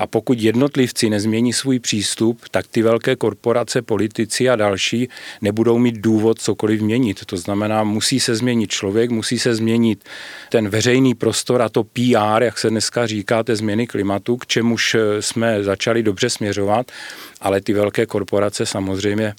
a 0.00 0.06
pokud 0.06 0.38
jednotlivci 0.38 1.10
nezmění 1.10 1.52
svůj 1.52 1.78
přístup, 1.78 2.40
tak 2.50 2.66
ty 2.66 2.82
velké 2.82 3.16
korporace, 3.16 3.82
politici 3.82 4.48
a 4.48 4.56
další 4.56 5.08
nebudou 5.42 5.78
mít 5.78 5.94
důvod 5.94 6.40
cokoliv 6.40 6.80
měnit. 6.80 7.24
To 7.24 7.36
znamená, 7.36 7.84
musí 7.84 8.20
se 8.20 8.34
změnit 8.34 8.70
člověk, 8.70 9.10
musí 9.10 9.38
se 9.38 9.54
změnit 9.54 10.04
ten 10.50 10.68
veřejný 10.68 11.14
prostor 11.14 11.62
a 11.62 11.68
to 11.68 11.84
PR, 11.84 12.42
jak 12.42 12.58
se 12.58 12.70
dneska 12.70 13.06
říká, 13.06 13.42
té 13.42 13.56
změny 13.56 13.86
klimatu, 13.86 14.36
k 14.36 14.46
čemuž 14.46 14.96
jsme 15.20 15.64
začali 15.64 16.02
dobře 16.02 16.30
směřovat, 16.30 16.92
ale 17.40 17.60
ty 17.60 17.72
velké 17.72 18.06
korporace 18.06 18.66
samozřejmě 18.66 19.34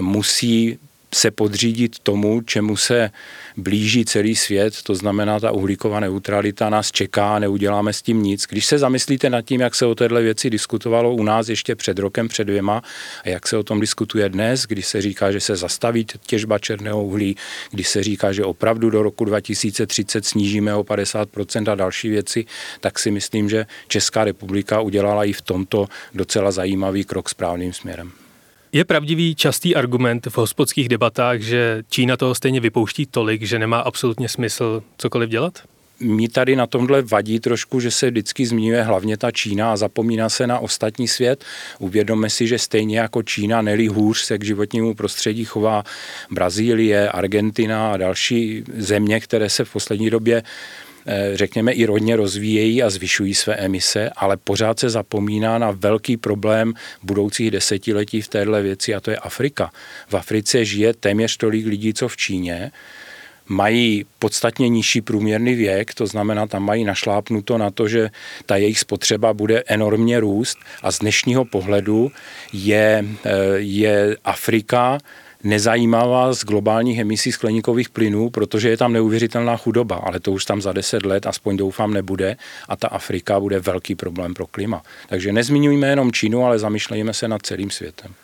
musí 0.00 0.78
se 1.14 1.30
podřídit 1.30 1.98
tomu, 1.98 2.40
čemu 2.40 2.76
se 2.76 3.10
blíží 3.56 4.04
celý 4.04 4.36
svět, 4.36 4.82
to 4.82 4.94
znamená 4.94 5.40
ta 5.40 5.50
uhlíková 5.50 6.00
neutralita 6.00 6.70
nás 6.70 6.92
čeká, 6.92 7.38
neuděláme 7.38 7.92
s 7.92 8.02
tím 8.02 8.22
nic. 8.22 8.46
Když 8.48 8.66
se 8.66 8.78
zamyslíte 8.78 9.30
nad 9.30 9.42
tím, 9.42 9.60
jak 9.60 9.74
se 9.74 9.86
o 9.86 9.94
téhle 9.94 10.22
věci 10.22 10.50
diskutovalo 10.50 11.14
u 11.14 11.22
nás 11.22 11.48
ještě 11.48 11.74
před 11.74 11.98
rokem, 11.98 12.28
před 12.28 12.44
dvěma 12.44 12.82
a 13.24 13.28
jak 13.28 13.48
se 13.48 13.56
o 13.56 13.62
tom 13.62 13.80
diskutuje 13.80 14.28
dnes, 14.28 14.66
když 14.66 14.86
se 14.86 15.02
říká, 15.02 15.32
že 15.32 15.40
se 15.40 15.56
zastaví 15.56 16.06
těžba 16.26 16.58
černého 16.58 17.04
uhlí, 17.04 17.36
když 17.70 17.88
se 17.88 18.02
říká, 18.02 18.32
že 18.32 18.44
opravdu 18.44 18.90
do 18.90 19.02
roku 19.02 19.24
2030 19.24 20.26
snížíme 20.26 20.74
o 20.74 20.82
50% 20.82 21.72
a 21.72 21.74
další 21.74 22.08
věci, 22.08 22.46
tak 22.80 22.98
si 22.98 23.10
myslím, 23.10 23.48
že 23.48 23.66
Česká 23.88 24.24
republika 24.24 24.80
udělala 24.80 25.24
i 25.24 25.32
v 25.32 25.42
tomto 25.42 25.86
docela 26.14 26.50
zajímavý 26.50 27.04
krok 27.04 27.28
správným 27.28 27.72
směrem. 27.72 28.23
Je 28.74 28.84
pravdivý 28.84 29.34
častý 29.34 29.76
argument 29.76 30.26
v 30.26 30.38
hospodských 30.38 30.88
debatách, 30.88 31.40
že 31.40 31.82
Čína 31.90 32.16
toho 32.16 32.34
stejně 32.34 32.60
vypouští 32.60 33.06
tolik, 33.06 33.42
že 33.42 33.58
nemá 33.58 33.80
absolutně 33.80 34.28
smysl 34.28 34.82
cokoliv 34.98 35.30
dělat? 35.30 35.58
Mí 36.00 36.28
tady 36.28 36.56
na 36.56 36.66
tomhle 36.66 37.02
vadí 37.02 37.40
trošku, 37.40 37.80
že 37.80 37.90
se 37.90 38.10
vždycky 38.10 38.46
zmiňuje 38.46 38.82
hlavně 38.82 39.16
ta 39.16 39.30
Čína 39.30 39.72
a 39.72 39.76
zapomíná 39.76 40.28
se 40.28 40.46
na 40.46 40.58
ostatní 40.58 41.08
svět. 41.08 41.44
Uvědomme 41.78 42.30
si, 42.30 42.46
že 42.46 42.58
stejně 42.58 42.98
jako 42.98 43.22
Čína, 43.22 43.62
neli 43.62 43.86
hůř 43.86 44.18
se 44.20 44.38
k 44.38 44.44
životnímu 44.44 44.94
prostředí 44.94 45.44
chová 45.44 45.84
Brazílie, 46.30 47.08
Argentina 47.08 47.92
a 47.92 47.96
další 47.96 48.64
země, 48.76 49.20
které 49.20 49.50
se 49.50 49.64
v 49.64 49.72
poslední 49.72 50.10
době 50.10 50.42
řekněme, 51.34 51.72
i 51.72 51.84
rodně 51.84 52.16
rozvíjejí 52.16 52.82
a 52.82 52.90
zvyšují 52.90 53.34
své 53.34 53.54
emise, 53.54 54.10
ale 54.16 54.36
pořád 54.36 54.78
se 54.78 54.90
zapomíná 54.90 55.58
na 55.58 55.70
velký 55.70 56.16
problém 56.16 56.74
budoucích 57.02 57.50
desetiletí 57.50 58.20
v 58.20 58.28
téhle 58.28 58.62
věci 58.62 58.94
a 58.94 59.00
to 59.00 59.10
je 59.10 59.16
Afrika. 59.16 59.70
V 60.08 60.14
Africe 60.14 60.64
žije 60.64 60.94
téměř 60.94 61.36
tolik 61.36 61.66
lidí, 61.66 61.94
co 61.94 62.08
v 62.08 62.16
Číně, 62.16 62.70
mají 63.48 64.06
podstatně 64.18 64.68
nižší 64.68 65.00
průměrný 65.00 65.54
věk, 65.54 65.94
to 65.94 66.06
znamená, 66.06 66.46
tam 66.46 66.62
mají 66.62 66.84
našlápnuto 66.84 67.58
na 67.58 67.70
to, 67.70 67.88
že 67.88 68.10
ta 68.46 68.56
jejich 68.56 68.78
spotřeba 68.78 69.34
bude 69.34 69.62
enormně 69.66 70.20
růst 70.20 70.58
a 70.82 70.92
z 70.92 70.98
dnešního 70.98 71.44
pohledu 71.44 72.12
je, 72.52 73.04
eh, 73.24 73.30
je 73.56 74.16
Afrika 74.24 74.98
nezajímavá 75.44 76.32
z 76.32 76.44
globálních 76.44 76.98
emisí 76.98 77.32
skleníkových 77.32 77.88
plynů, 77.88 78.30
protože 78.30 78.70
je 78.70 78.76
tam 78.76 78.92
neuvěřitelná 78.92 79.56
chudoba, 79.56 79.96
ale 79.96 80.20
to 80.20 80.32
už 80.32 80.44
tam 80.44 80.62
za 80.62 80.72
deset 80.72 81.06
let, 81.06 81.26
aspoň 81.26 81.56
doufám, 81.56 81.94
nebude 81.94 82.36
a 82.68 82.76
ta 82.76 82.88
Afrika 82.88 83.40
bude 83.40 83.60
velký 83.60 83.94
problém 83.94 84.34
pro 84.34 84.46
klima. 84.46 84.82
Takže 85.08 85.32
nezmiňujme 85.32 85.88
jenom 85.88 86.12
Čínu, 86.12 86.44
ale 86.44 86.58
zamýšlejme 86.58 87.14
se 87.14 87.28
nad 87.28 87.42
celým 87.42 87.70
světem. 87.70 88.14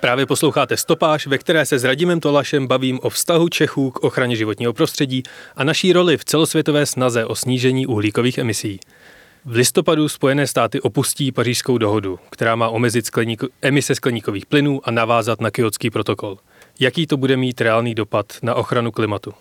Právě 0.00 0.26
posloucháte 0.26 0.76
Stopáž, 0.76 1.26
ve 1.26 1.38
které 1.38 1.66
se 1.66 1.78
s 1.78 1.84
Radimem 1.84 2.20
Tolašem 2.20 2.66
bavím 2.66 2.98
o 3.02 3.10
vztahu 3.10 3.48
Čechů 3.48 3.90
k 3.90 3.98
ochraně 3.98 4.36
životního 4.36 4.72
prostředí 4.72 5.22
a 5.56 5.64
naší 5.64 5.92
roli 5.92 6.16
v 6.16 6.24
celosvětové 6.24 6.86
snaze 6.86 7.24
o 7.24 7.34
snížení 7.34 7.86
uhlíkových 7.86 8.38
emisí. 8.38 8.80
V 9.48 9.54
listopadu 9.54 10.08
Spojené 10.08 10.46
státy 10.46 10.80
opustí 10.80 11.32
pařížskou 11.32 11.78
dohodu, 11.78 12.18
která 12.30 12.56
má 12.56 12.68
omezit 12.68 13.06
skleníko, 13.06 13.48
emise 13.62 13.94
skleníkových 13.94 14.46
plynů 14.46 14.80
a 14.84 14.90
navázat 14.90 15.40
na 15.40 15.50
kyotský 15.50 15.90
protokol. 15.90 16.38
Jaký 16.80 17.06
to 17.06 17.16
bude 17.16 17.36
mít 17.36 17.60
reálný 17.60 17.94
dopad 17.94 18.26
na 18.42 18.54
ochranu 18.54 18.92
klimatu? 18.92 19.32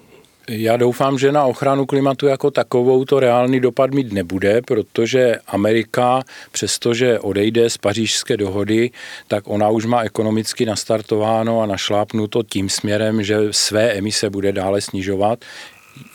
Já 0.50 0.78
doufám, 0.78 1.18
že 1.18 1.32
na 1.32 1.44
ochranu 1.44 1.86
klimatu 1.86 2.28
jako 2.28 2.52
takovou 2.52 3.06
to 3.06 3.20
reálný 3.20 3.60
dopad 3.60 3.92
mít 3.92 4.14
nebude, 4.14 4.62
protože 4.62 5.36
Amerika, 5.48 6.24
přestože 6.52 7.20
odejde 7.20 7.70
z 7.70 7.78
pařížské 7.78 8.38
dohody, 8.38 8.92
tak 9.28 9.44
ona 9.48 9.70
už 9.70 9.86
má 9.86 10.02
ekonomicky 10.02 10.66
nastartováno 10.66 11.62
a 11.62 11.66
našlápnuto 11.66 12.44
tím 12.44 12.70
směrem, 12.70 13.24
že 13.24 13.38
své 13.52 13.92
emise 13.92 14.30
bude 14.30 14.52
dále 14.52 14.82
snižovat. 14.82 15.40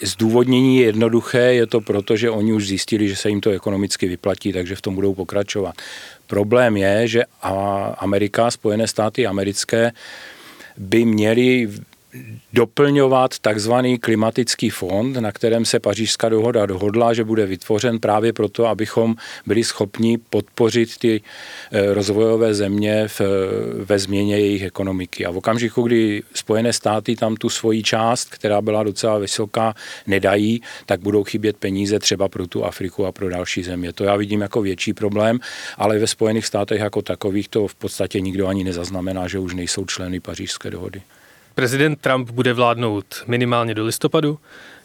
Zdůvodnění 0.02 0.78
je 0.78 0.86
jednoduché, 0.86 1.38
je 1.38 1.66
to 1.66 1.80
proto, 1.80 2.16
že 2.16 2.30
oni 2.30 2.52
už 2.52 2.66
zjistili, 2.66 3.08
že 3.08 3.16
se 3.16 3.28
jim 3.28 3.40
to 3.40 3.50
ekonomicky 3.50 4.08
vyplatí, 4.08 4.52
takže 4.52 4.76
v 4.76 4.80
tom 4.80 4.94
budou 4.94 5.14
pokračovat. 5.14 5.74
Problém 6.26 6.76
je, 6.76 7.08
že 7.08 7.24
Amerika, 7.98 8.50
Spojené 8.50 8.86
státy 8.86 9.26
americké 9.26 9.92
by 10.76 11.04
měly 11.04 11.68
doplňovat 12.52 13.38
takzvaný 13.38 13.98
klimatický 13.98 14.70
fond, 14.70 15.16
na 15.16 15.32
kterém 15.32 15.64
se 15.64 15.80
pařížská 15.80 16.28
dohoda 16.28 16.66
dohodla, 16.66 17.14
že 17.14 17.24
bude 17.24 17.46
vytvořen 17.46 17.98
právě 17.98 18.32
proto, 18.32 18.66
abychom 18.66 19.16
byli 19.46 19.64
schopni 19.64 20.18
podpořit 20.18 20.98
ty 20.98 21.22
eh, 21.72 21.94
rozvojové 21.94 22.54
země 22.54 23.08
v, 23.08 23.20
ve 23.84 23.98
změně 23.98 24.38
jejich 24.38 24.62
ekonomiky. 24.62 25.26
A 25.26 25.30
v 25.30 25.36
okamžiku, 25.36 25.82
kdy 25.82 26.22
Spojené 26.34 26.72
státy 26.72 27.16
tam 27.16 27.36
tu 27.36 27.48
svoji 27.48 27.82
část, 27.82 28.30
která 28.30 28.60
byla 28.60 28.82
docela 28.82 29.18
vysoká, 29.18 29.74
nedají, 30.06 30.62
tak 30.86 31.00
budou 31.00 31.24
chybět 31.24 31.56
peníze 31.56 31.98
třeba 31.98 32.28
pro 32.28 32.46
tu 32.46 32.64
Afriku 32.64 33.06
a 33.06 33.12
pro 33.12 33.30
další 33.30 33.62
země. 33.62 33.92
To 33.92 34.04
já 34.04 34.16
vidím 34.16 34.40
jako 34.40 34.62
větší 34.62 34.92
problém, 34.92 35.38
ale 35.76 35.98
ve 35.98 36.06
Spojených 36.06 36.46
státech 36.46 36.80
jako 36.80 37.02
takových 37.02 37.48
to 37.48 37.66
v 37.66 37.74
podstatě 37.74 38.20
nikdo 38.20 38.46
ani 38.46 38.64
nezaznamená, 38.64 39.28
že 39.28 39.38
už 39.38 39.54
nejsou 39.54 39.84
členy 39.84 40.20
pařížské 40.20 40.70
dohody. 40.70 41.02
Prezident 41.60 42.00
Trump 42.00 42.30
bude 42.30 42.52
vládnout 42.52 43.22
minimálně 43.26 43.74
do 43.74 43.84
listopadu. 43.84 44.38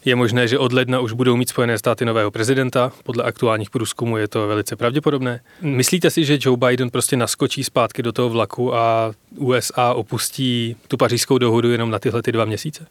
Je 0.06 0.16
možné, 0.16 0.48
že 0.48 0.60
od 0.60 0.74
ledna 0.74 1.00
už 1.00 1.14
budou 1.14 1.36
mít 1.36 1.50
Spojené 1.50 1.78
státy 1.78 2.06
nového 2.06 2.32
prezidenta. 2.32 2.92
Podle 3.04 3.24
aktuálních 3.24 3.70
průzkumů 3.70 4.18
je 4.18 4.28
to 4.28 4.48
velice 4.48 4.76
pravděpodobné. 4.76 5.42
Myslíte 5.62 6.12
si, 6.12 6.26
že 6.26 6.38
Joe 6.42 6.58
Biden 6.58 6.90
prostě 6.90 7.18
naskočí 7.18 7.64
zpátky 7.64 8.04
do 8.04 8.12
toho 8.12 8.30
vlaku 8.30 8.76
a 8.76 9.14
USA 9.38 9.94
opustí 9.94 10.76
tu 10.88 10.98
pařížskou 10.98 11.38
dohodu 11.38 11.72
jenom 11.72 11.90
na 11.90 12.00
tyhle 12.00 12.22
ty 12.22 12.32
dva 12.32 12.46
měsíce? 12.46 12.88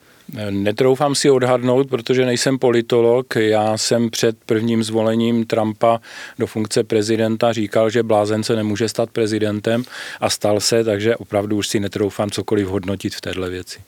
Netroufám 0.50 1.14
si 1.14 1.30
odhadnout, 1.30 1.88
protože 1.88 2.26
nejsem 2.26 2.58
politolog. 2.58 3.36
Já 3.36 3.78
jsem 3.78 4.10
před 4.10 4.36
prvním 4.46 4.82
zvolením 4.82 5.46
Trumpa 5.46 6.00
do 6.38 6.46
funkce 6.46 6.84
prezidenta 6.84 7.52
říkal, 7.52 7.90
že 7.90 8.02
blázen 8.02 8.42
se 8.42 8.56
nemůže 8.56 8.88
stát 8.88 9.10
prezidentem 9.10 9.84
a 10.20 10.30
stal 10.30 10.60
se, 10.60 10.84
takže 10.84 11.16
opravdu 11.16 11.56
už 11.56 11.68
si 11.68 11.80
netroufám 11.80 12.30
cokoliv 12.30 12.68
hodnotit 12.68 13.14
v 13.14 13.20
této 13.20 13.50
věci. 13.50 13.80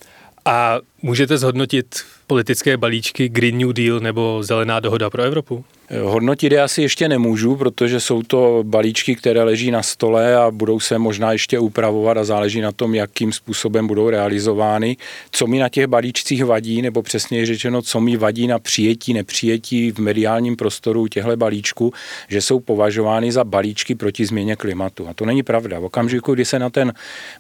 A 0.47 0.81
můžete 1.03 1.39
zhodnotit 1.39 2.01
politické 2.27 2.77
balíčky 2.77 3.29
Green 3.29 3.59
New 3.59 3.73
Deal 3.73 4.01
nebo 4.01 4.43
Zelená 4.43 4.81
dohoda 4.81 5.11
pro 5.11 5.23
Evropu? 5.23 5.65
Hodnotit 6.03 6.53
je 6.53 6.63
asi 6.63 6.83
ještě 6.83 7.09
nemůžu, 7.09 7.57
protože 7.57 8.01
jsou 8.01 8.23
to 8.23 8.61
balíčky, 8.63 9.17
které 9.17 9.43
leží 9.43 9.71
na 9.71 9.83
stole 9.83 10.37
a 10.37 10.51
budou 10.51 10.81
se 10.81 10.99
možná 10.99 11.33
ještě 11.33 11.59
upravovat 11.59 12.17
a 12.17 12.25
záleží 12.25 12.61
na 12.61 12.73
tom, 12.73 12.95
jakým 12.95 13.33
způsobem 13.33 13.87
budou 13.87 14.11
realizovány. 14.11 14.97
Co 15.31 15.47
mi 15.47 15.59
na 15.59 15.69
těch 15.69 15.87
balíčcích 15.87 16.45
vadí, 16.45 16.83
nebo 16.83 17.03
přesně 17.03 17.47
řečeno, 17.47 17.83
co 17.83 18.01
mi 18.01 18.17
vadí 18.17 18.47
na 18.47 18.59
přijetí, 18.59 19.15
nepřijetí 19.15 19.93
v 19.93 19.99
mediálním 19.99 20.57
prostoru 20.57 21.09
těchto 21.09 21.37
balíčků, 21.37 21.93
že 22.29 22.43
jsou 22.43 22.61
považovány 22.61 23.33
za 23.33 23.45
balíčky 23.45 23.95
proti 23.95 24.27
změně 24.27 24.57
klimatu. 24.57 25.09
A 25.09 25.15
to 25.15 25.27
není 25.27 25.43
pravda. 25.43 25.79
V 25.79 25.85
okamžiku, 25.85 26.35
kdy 26.35 26.45
se 26.45 26.59
na 26.59 26.71
ten 26.71 26.93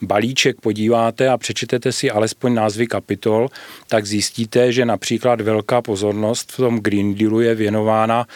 balíček 0.02 0.60
podíváte 0.60 1.28
a 1.28 1.38
přečtete 1.38 1.92
si 1.92 2.10
alespoň 2.10 2.54
názvy 2.54 2.86
kapitol, 2.86 3.48
tak 3.88 4.06
zjistíte, 4.06 4.72
že 4.72 4.84
například 4.84 5.40
velká 5.40 5.82
pozornost 5.82 6.52
v 6.52 6.56
tom 6.56 6.80
Green 6.80 7.14
Dealu 7.14 7.40
je 7.40 7.54
věnována 7.54 8.26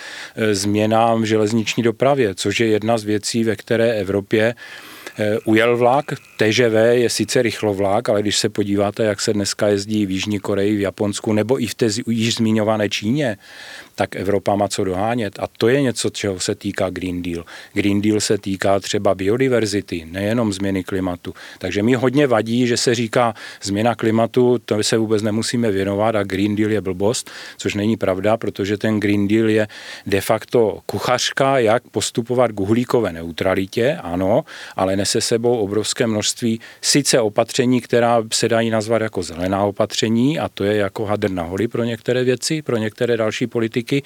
změnám 0.52 1.22
v 1.22 1.24
železniční 1.24 1.82
dopravě, 1.82 2.34
což 2.34 2.60
je 2.60 2.66
jedna 2.66 2.98
z 2.98 3.04
věcí, 3.04 3.44
ve 3.44 3.56
které 3.56 3.92
Evropě 3.92 4.54
e, 5.18 5.38
ujel 5.38 5.76
vlak. 5.76 6.04
TŽV 6.40 6.74
je 6.92 7.10
sice 7.10 7.42
rychlovlák, 7.42 8.08
ale 8.08 8.22
když 8.22 8.38
se 8.38 8.48
podíváte, 8.48 9.04
jak 9.04 9.20
se 9.20 9.32
dneska 9.32 9.68
jezdí 9.68 10.06
v 10.06 10.10
Jižní 10.10 10.40
Koreji, 10.40 10.76
v 10.76 10.80
Japonsku 10.80 11.32
nebo 11.32 11.62
i 11.62 11.66
v 11.66 11.74
té 11.74 11.86
již 12.06 12.34
zmiňované 12.34 12.88
Číně, 12.88 13.36
tak 13.94 14.16
Evropa 14.16 14.56
má 14.56 14.68
co 14.68 14.84
dohánět. 14.84 15.38
A 15.38 15.46
to 15.58 15.68
je 15.68 15.82
něco, 15.82 16.10
čeho 16.10 16.40
se 16.40 16.54
týká 16.54 16.90
Green 16.90 17.22
Deal. 17.22 17.44
Green 17.72 18.00
Deal 18.00 18.20
se 18.20 18.38
týká 18.38 18.80
třeba 18.80 19.14
biodiverzity, 19.14 20.06
nejenom 20.10 20.52
změny 20.52 20.84
klimatu. 20.84 21.34
Takže 21.58 21.82
mi 21.82 21.94
hodně 21.94 22.26
vadí, 22.26 22.66
že 22.66 22.76
se 22.76 22.94
říká 22.94 23.34
změna 23.62 23.94
klimatu, 23.94 24.58
to 24.64 24.82
se 24.82 24.96
vůbec 24.96 25.22
nemusíme 25.22 25.70
věnovat 25.70 26.16
a 26.16 26.22
Green 26.22 26.56
Deal 26.56 26.70
je 26.70 26.80
blbost, 26.80 27.30
což 27.56 27.74
není 27.74 27.96
pravda, 27.96 28.36
protože 28.36 28.78
ten 28.78 29.00
Green 29.00 29.28
Deal 29.28 29.48
je 29.48 29.68
de 30.06 30.20
facto 30.20 30.80
kuchařka, 30.86 31.58
jak 31.58 31.82
postupovat 31.82 32.52
k 32.52 32.60
uhlíkové 32.60 33.12
neutralitě, 33.12 33.98
ano, 34.02 34.44
ale 34.76 34.96
nese 34.96 35.20
sebou 35.20 35.56
obrovské 35.56 36.06
množství 36.06 36.29
sice 36.82 37.20
opatření, 37.20 37.80
která 37.80 38.22
se 38.32 38.48
dají 38.48 38.70
nazvat 38.70 39.02
jako 39.02 39.22
zelená 39.22 39.64
opatření, 39.64 40.38
a 40.38 40.48
to 40.48 40.64
je 40.64 40.76
jako 40.76 41.04
hadr 41.06 41.30
na 41.30 41.42
holi 41.42 41.68
pro 41.68 41.84
některé 41.84 42.24
věci, 42.24 42.62
pro 42.62 42.76
některé 42.76 43.16
další 43.16 43.46
politiky, 43.46 44.02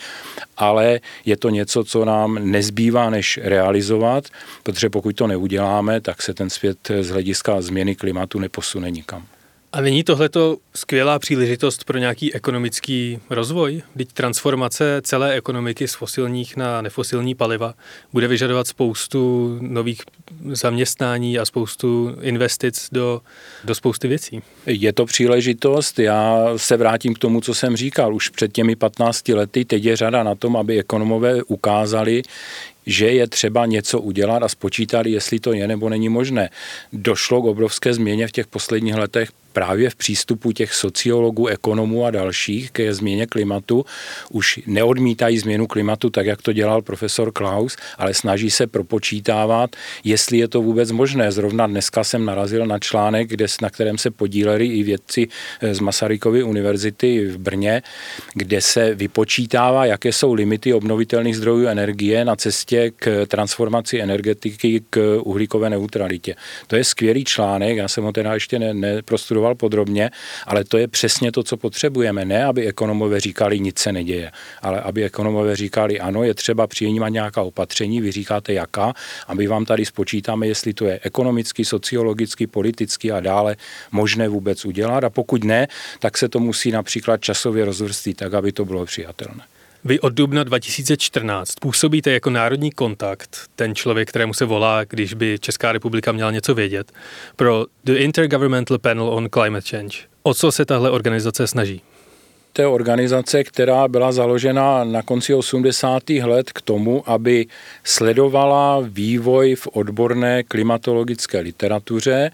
ale 0.56 1.00
je 1.24 1.36
to 1.36 1.50
něco, 1.50 1.84
co 1.84 2.04
nám 2.04 2.50
nezbývá, 2.50 3.10
než 3.10 3.40
realizovat, 3.42 4.24
protože 4.62 4.90
pokud 4.90 5.16
to 5.16 5.26
neuděláme, 5.26 6.00
tak 6.00 6.22
se 6.22 6.34
ten 6.34 6.50
svět 6.50 6.78
z 7.00 7.10
hlediska 7.10 7.60
změny 7.60 7.94
klimatu 7.94 8.38
neposune 8.38 8.90
nikam. 8.90 9.26
A 9.74 9.80
není 9.80 10.04
tohleto 10.04 10.56
skvělá 10.74 11.18
příležitost 11.18 11.84
pro 11.84 11.98
nějaký 11.98 12.34
ekonomický 12.34 13.18
rozvoj? 13.30 13.82
Teď 13.96 14.12
transformace 14.12 15.00
celé 15.04 15.34
ekonomiky 15.34 15.88
z 15.88 15.94
fosilních 15.94 16.56
na 16.56 16.82
nefosilní 16.82 17.34
paliva 17.34 17.74
bude 18.12 18.28
vyžadovat 18.28 18.66
spoustu 18.66 19.56
nových 19.60 20.02
zaměstnání 20.52 21.38
a 21.38 21.44
spoustu 21.44 22.16
investic 22.20 22.88
do, 22.92 23.20
do 23.64 23.74
spousty 23.74 24.08
věcí. 24.08 24.42
Je 24.66 24.92
to 24.92 25.06
příležitost. 25.06 25.98
Já 25.98 26.44
se 26.56 26.76
vrátím 26.76 27.14
k 27.14 27.18
tomu, 27.18 27.40
co 27.40 27.54
jsem 27.54 27.76
říkal. 27.76 28.14
Už 28.14 28.28
před 28.28 28.52
těmi 28.52 28.76
15 28.76 29.28
lety 29.28 29.64
teď 29.64 29.84
je 29.84 29.96
řada 29.96 30.22
na 30.22 30.34
tom, 30.34 30.56
aby 30.56 30.78
ekonomové 30.78 31.42
ukázali, 31.42 32.22
že 32.86 33.06
je 33.06 33.26
třeba 33.26 33.66
něco 33.66 34.00
udělat 34.00 34.42
a 34.42 34.48
spočítali, 34.48 35.10
jestli 35.10 35.40
to 35.40 35.52
je 35.52 35.68
nebo 35.68 35.88
není 35.88 36.08
možné. 36.08 36.50
Došlo 36.92 37.42
k 37.42 37.44
obrovské 37.44 37.94
změně 37.94 38.26
v 38.26 38.32
těch 38.32 38.46
posledních 38.46 38.94
letech 38.94 39.28
právě 39.54 39.90
v 39.90 39.94
přístupu 39.94 40.52
těch 40.52 40.74
sociologů, 40.74 41.46
ekonomů 41.46 42.04
a 42.04 42.10
dalších 42.10 42.70
ke 42.70 42.94
změně 42.94 43.26
klimatu 43.26 43.86
už 44.30 44.60
neodmítají 44.66 45.38
změnu 45.38 45.66
klimatu 45.66 46.10
tak, 46.10 46.26
jak 46.26 46.42
to 46.42 46.52
dělal 46.52 46.82
profesor 46.82 47.32
Klaus, 47.32 47.76
ale 47.98 48.14
snaží 48.14 48.50
se 48.50 48.66
propočítávat, 48.66 49.76
jestli 50.04 50.38
je 50.38 50.48
to 50.48 50.62
vůbec 50.62 50.90
možné. 50.90 51.32
Zrovna 51.32 51.66
dneska 51.66 52.04
jsem 52.04 52.24
narazil 52.24 52.66
na 52.66 52.78
článek, 52.78 53.28
kde, 53.28 53.46
na 53.62 53.70
kterém 53.70 53.98
se 53.98 54.10
podíleli 54.10 54.66
i 54.66 54.82
vědci 54.82 55.28
z 55.72 55.80
Masarykovy 55.80 56.42
univerzity 56.42 57.26
v 57.26 57.38
Brně, 57.38 57.82
kde 58.34 58.60
se 58.60 58.94
vypočítává, 58.94 59.86
jaké 59.86 60.12
jsou 60.12 60.32
limity 60.32 60.72
obnovitelných 60.74 61.36
zdrojů 61.36 61.66
energie 61.66 62.24
na 62.24 62.36
cestě 62.36 62.90
k 62.96 63.26
transformaci 63.26 64.00
energetiky 64.00 64.82
k 64.90 65.20
uhlíkové 65.22 65.70
neutralitě. 65.70 66.34
To 66.66 66.76
je 66.76 66.84
skvělý 66.84 67.24
článek, 67.24 67.76
já 67.76 67.88
jsem 67.88 68.04
ho 68.04 68.12
teda 68.12 68.34
ještě 68.34 68.58
ne, 68.58 68.74
neprostudoval 68.74 69.43
vysvětloval 69.44 69.54
podrobně, 69.54 70.10
ale 70.46 70.64
to 70.64 70.78
je 70.78 70.88
přesně 70.88 71.32
to, 71.32 71.42
co 71.42 71.56
potřebujeme. 71.56 72.24
Ne, 72.24 72.44
aby 72.44 72.66
ekonomové 72.66 73.20
říkali, 73.20 73.60
nic 73.60 73.78
se 73.78 73.92
neděje, 73.92 74.30
ale 74.62 74.80
aby 74.80 75.04
ekonomové 75.04 75.56
říkali, 75.56 76.00
ano, 76.00 76.24
je 76.24 76.34
třeba 76.34 76.66
přijímat 76.66 77.08
nějaká 77.08 77.42
opatření, 77.42 78.00
vy 78.00 78.12
říkáte 78.12 78.52
jaká, 78.52 78.94
a 79.28 79.34
my 79.34 79.46
vám 79.46 79.64
tady 79.64 79.84
spočítáme, 79.84 80.46
jestli 80.46 80.74
to 80.74 80.86
je 80.86 81.00
ekonomicky, 81.02 81.64
sociologicky, 81.64 82.46
politicky 82.46 83.12
a 83.12 83.20
dále 83.20 83.56
možné 83.92 84.28
vůbec 84.28 84.64
udělat. 84.64 85.04
A 85.04 85.10
pokud 85.10 85.44
ne, 85.44 85.68
tak 86.00 86.18
se 86.18 86.28
to 86.28 86.40
musí 86.40 86.70
například 86.70 87.20
časově 87.20 87.64
rozvrstit 87.64 88.16
tak, 88.16 88.34
aby 88.34 88.52
to 88.52 88.64
bylo 88.64 88.84
přijatelné. 88.84 89.53
Vy 89.86 90.00
od 90.00 90.12
dubna 90.12 90.44
2014 90.44 91.54
působíte 91.60 92.12
jako 92.12 92.30
národní 92.30 92.70
kontakt, 92.70 93.40
ten 93.56 93.74
člověk, 93.74 94.08
kterému 94.08 94.34
se 94.34 94.44
volá, 94.44 94.84
když 94.84 95.14
by 95.14 95.38
Česká 95.40 95.72
republika 95.72 96.12
měla 96.12 96.30
něco 96.30 96.54
vědět, 96.54 96.92
pro 97.36 97.66
The 97.84 97.92
Intergovernmental 97.92 98.78
Panel 98.78 99.08
on 99.08 99.28
Climate 99.34 99.68
Change. 99.68 99.98
O 100.22 100.34
co 100.34 100.52
se 100.52 100.64
tahle 100.64 100.90
organizace 100.90 101.46
snaží? 101.46 101.82
To 102.52 102.62
je 102.62 102.68
organizace, 102.68 103.44
která 103.44 103.88
byla 103.88 104.12
založena 104.12 104.84
na 104.84 105.02
konci 105.02 105.34
80. 105.34 106.10
let 106.10 106.52
k 106.52 106.62
tomu, 106.62 107.10
aby 107.10 107.46
sledovala 107.84 108.80
vývoj 108.80 109.54
v 109.54 109.66
odborné 109.72 110.42
klimatologické 110.42 111.40
literatuře, 111.40 112.30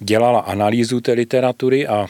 dělala 0.00 0.40
analýzu 0.40 1.00
té 1.00 1.12
literatury 1.12 1.86
a 1.86 2.06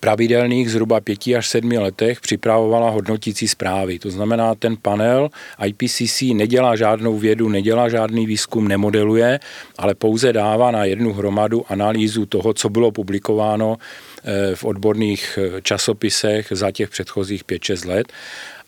pravidelných 0.00 0.70
zhruba 0.70 1.00
pěti 1.00 1.36
až 1.36 1.48
sedmi 1.48 1.78
letech 1.78 2.20
připravovala 2.20 2.90
hodnotící 2.90 3.48
zprávy. 3.48 3.98
To 3.98 4.10
znamená, 4.10 4.54
ten 4.54 4.76
panel 4.76 5.28
IPCC 5.66 6.22
nedělá 6.22 6.76
žádnou 6.76 7.18
vědu, 7.18 7.48
nedělá 7.48 7.88
žádný 7.88 8.26
výzkum, 8.26 8.68
nemodeluje, 8.68 9.40
ale 9.78 9.94
pouze 9.94 10.32
dává 10.32 10.70
na 10.70 10.84
jednu 10.84 11.12
hromadu 11.12 11.64
analýzu 11.68 12.26
toho, 12.26 12.54
co 12.54 12.68
bylo 12.68 12.90
publikováno 12.92 13.76
eh, 13.76 14.54
v 14.54 14.64
odborných 14.64 15.38
eh, 15.38 15.62
časopisech 15.62 16.46
za 16.50 16.70
těch 16.70 16.90
předchozích 16.90 17.44
5-6 17.44 17.88
let 17.88 18.12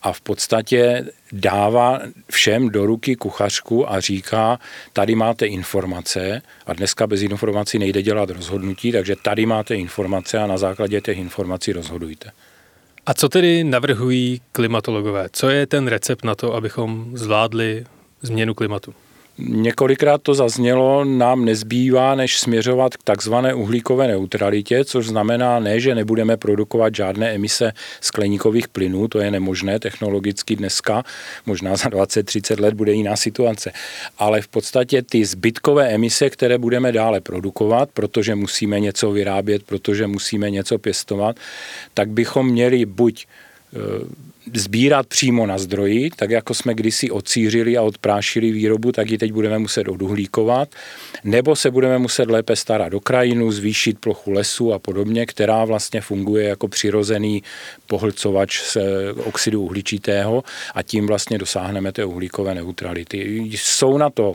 a 0.02 0.12
v 0.12 0.20
podstatě 0.20 1.04
dává 1.32 2.00
všem 2.30 2.70
do 2.70 2.86
ruky 2.86 3.16
kuchařku 3.16 3.92
a 3.92 4.00
říká, 4.00 4.58
tady 4.92 5.14
máte 5.14 5.46
informace 5.46 6.42
a 6.66 6.72
dneska 6.72 7.06
bez 7.06 7.22
informací 7.22 7.78
nejde 7.78 8.02
dělat 8.02 8.30
rozhodnutí, 8.30 8.92
takže 8.92 9.16
tady 9.16 9.46
máte 9.46 9.74
informace 9.74 10.38
a 10.38 10.46
na 10.46 10.58
základě 10.58 11.00
těch 11.00 11.18
informací 11.18 11.72
rozhodujte. 11.72 12.30
A 13.06 13.14
co 13.14 13.28
tedy 13.28 13.64
navrhují 13.64 14.40
klimatologové? 14.52 15.28
Co 15.32 15.48
je 15.48 15.66
ten 15.66 15.86
recept 15.86 16.24
na 16.24 16.34
to, 16.34 16.54
abychom 16.54 17.10
zvládli 17.14 17.84
změnu 18.22 18.54
klimatu? 18.54 18.94
Několikrát 19.40 20.22
to 20.22 20.34
zaznělo, 20.34 21.04
nám 21.04 21.44
nezbývá, 21.44 22.14
než 22.14 22.38
směřovat 22.38 22.96
k 22.96 23.02
takzvané 23.02 23.54
uhlíkové 23.54 24.08
neutralitě, 24.08 24.84
což 24.84 25.06
znamená 25.06 25.58
ne, 25.58 25.80
že 25.80 25.94
nebudeme 25.94 26.36
produkovat 26.36 26.94
žádné 26.94 27.34
emise 27.34 27.72
skleníkových 28.00 28.68
plynů, 28.68 29.08
to 29.08 29.18
je 29.18 29.30
nemožné 29.30 29.78
technologicky 29.80 30.56
dneska, 30.56 31.04
možná 31.46 31.76
za 31.76 31.88
20-30 31.88 32.60
let 32.60 32.74
bude 32.74 32.92
jiná 32.92 33.16
situace, 33.16 33.72
ale 34.18 34.40
v 34.40 34.48
podstatě 34.48 35.02
ty 35.02 35.24
zbytkové 35.24 35.88
emise, 35.88 36.30
které 36.30 36.58
budeme 36.58 36.92
dále 36.92 37.20
produkovat, 37.20 37.90
protože 37.94 38.34
musíme 38.34 38.80
něco 38.80 39.10
vyrábět, 39.10 39.62
protože 39.62 40.06
musíme 40.06 40.50
něco 40.50 40.78
pěstovat, 40.78 41.36
tak 41.94 42.08
bychom 42.08 42.48
měli 42.48 42.86
buď 42.86 43.26
e, 43.26 44.29
sbírat 44.54 45.06
přímo 45.06 45.46
na 45.46 45.58
zdroji, 45.58 46.10
tak 46.16 46.30
jako 46.30 46.54
jsme 46.54 46.74
kdysi 46.74 47.10
odsířili 47.10 47.76
a 47.76 47.82
odprášili 47.82 48.50
výrobu, 48.50 48.92
tak 48.92 49.10
ji 49.10 49.18
teď 49.18 49.32
budeme 49.32 49.58
muset 49.58 49.88
oduhlíkovat, 49.88 50.68
nebo 51.24 51.56
se 51.56 51.70
budeme 51.70 51.98
muset 51.98 52.30
lépe 52.30 52.56
starat 52.56 52.94
o 52.94 53.00
krajinu, 53.00 53.52
zvýšit 53.52 53.98
plochu 53.98 54.30
lesu 54.30 54.72
a 54.72 54.78
podobně, 54.78 55.26
která 55.26 55.64
vlastně 55.64 56.00
funguje 56.00 56.48
jako 56.48 56.68
přirozený 56.68 57.42
pohlcovač 57.86 58.60
z 58.60 58.76
eh, 58.76 59.12
oxidu 59.12 59.62
uhličitého 59.62 60.44
a 60.74 60.82
tím 60.82 61.06
vlastně 61.06 61.38
dosáhneme 61.38 61.92
té 61.92 62.04
uhlíkové 62.04 62.54
neutrality. 62.54 63.50
Jsou 63.52 63.98
na 63.98 64.10
to 64.10 64.34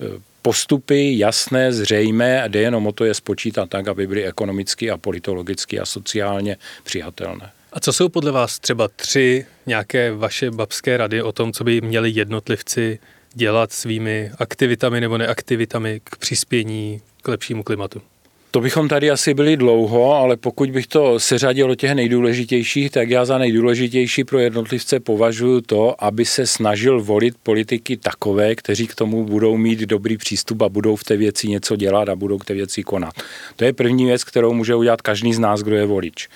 eh, 0.00 0.04
postupy 0.42 1.18
jasné, 1.18 1.72
zřejmé 1.72 2.42
a 2.42 2.48
jde 2.48 2.60
jenom 2.60 2.86
o 2.86 2.92
to 2.92 3.04
je 3.04 3.14
spočítat 3.14 3.70
tak, 3.70 3.88
aby 3.88 4.06
byly 4.06 4.26
ekonomicky 4.26 4.90
a 4.90 4.96
politologicky 4.96 5.80
a 5.80 5.86
sociálně 5.86 6.56
přijatelné. 6.84 7.50
A 7.76 7.80
co 7.80 7.92
jsou 7.92 8.08
podle 8.08 8.32
vás 8.32 8.58
třeba 8.58 8.88
tři 8.88 9.46
nějaké 9.66 10.12
vaše 10.12 10.50
babské 10.50 10.96
rady 10.96 11.22
o 11.22 11.32
tom, 11.32 11.52
co 11.52 11.64
by 11.64 11.80
měli 11.80 12.10
jednotlivci 12.14 12.98
dělat 13.34 13.72
svými 13.72 14.30
aktivitami 14.38 15.00
nebo 15.00 15.18
neaktivitami 15.18 16.00
k 16.04 16.16
přispění 16.16 17.00
k 17.22 17.28
lepšímu 17.28 17.62
klimatu? 17.62 18.02
To 18.50 18.60
bychom 18.60 18.88
tady 18.88 19.10
asi 19.10 19.34
byli 19.34 19.56
dlouho, 19.56 20.14
ale 20.14 20.36
pokud 20.36 20.70
bych 20.70 20.86
to 20.86 21.20
seřadil 21.20 21.68
do 21.68 21.74
těch 21.74 21.94
nejdůležitějších, 21.94 22.90
tak 22.90 23.10
já 23.10 23.24
za 23.24 23.38
nejdůležitější 23.38 24.24
pro 24.24 24.38
jednotlivce 24.38 25.00
považuji 25.00 25.60
to, 25.60 26.04
aby 26.04 26.24
se 26.24 26.46
snažil 26.46 27.02
volit 27.02 27.34
politiky 27.42 27.96
takové, 27.96 28.54
kteří 28.54 28.86
k 28.86 28.94
tomu 28.94 29.24
budou 29.24 29.56
mít 29.56 29.80
dobrý 29.80 30.16
přístup 30.16 30.62
a 30.62 30.68
budou 30.68 30.96
v 30.96 31.04
té 31.04 31.16
věci 31.16 31.48
něco 31.48 31.76
dělat 31.76 32.08
a 32.08 32.16
budou 32.16 32.38
k 32.38 32.44
té 32.44 32.54
věci 32.54 32.82
konat. 32.82 33.14
To 33.56 33.64
je 33.64 33.72
první 33.72 34.04
věc, 34.04 34.24
kterou 34.24 34.52
může 34.52 34.74
udělat 34.74 35.02
každý 35.02 35.34
z 35.34 35.38
nás, 35.38 35.62
kdo 35.62 35.76
je 35.76 35.86
volič. 35.86 36.28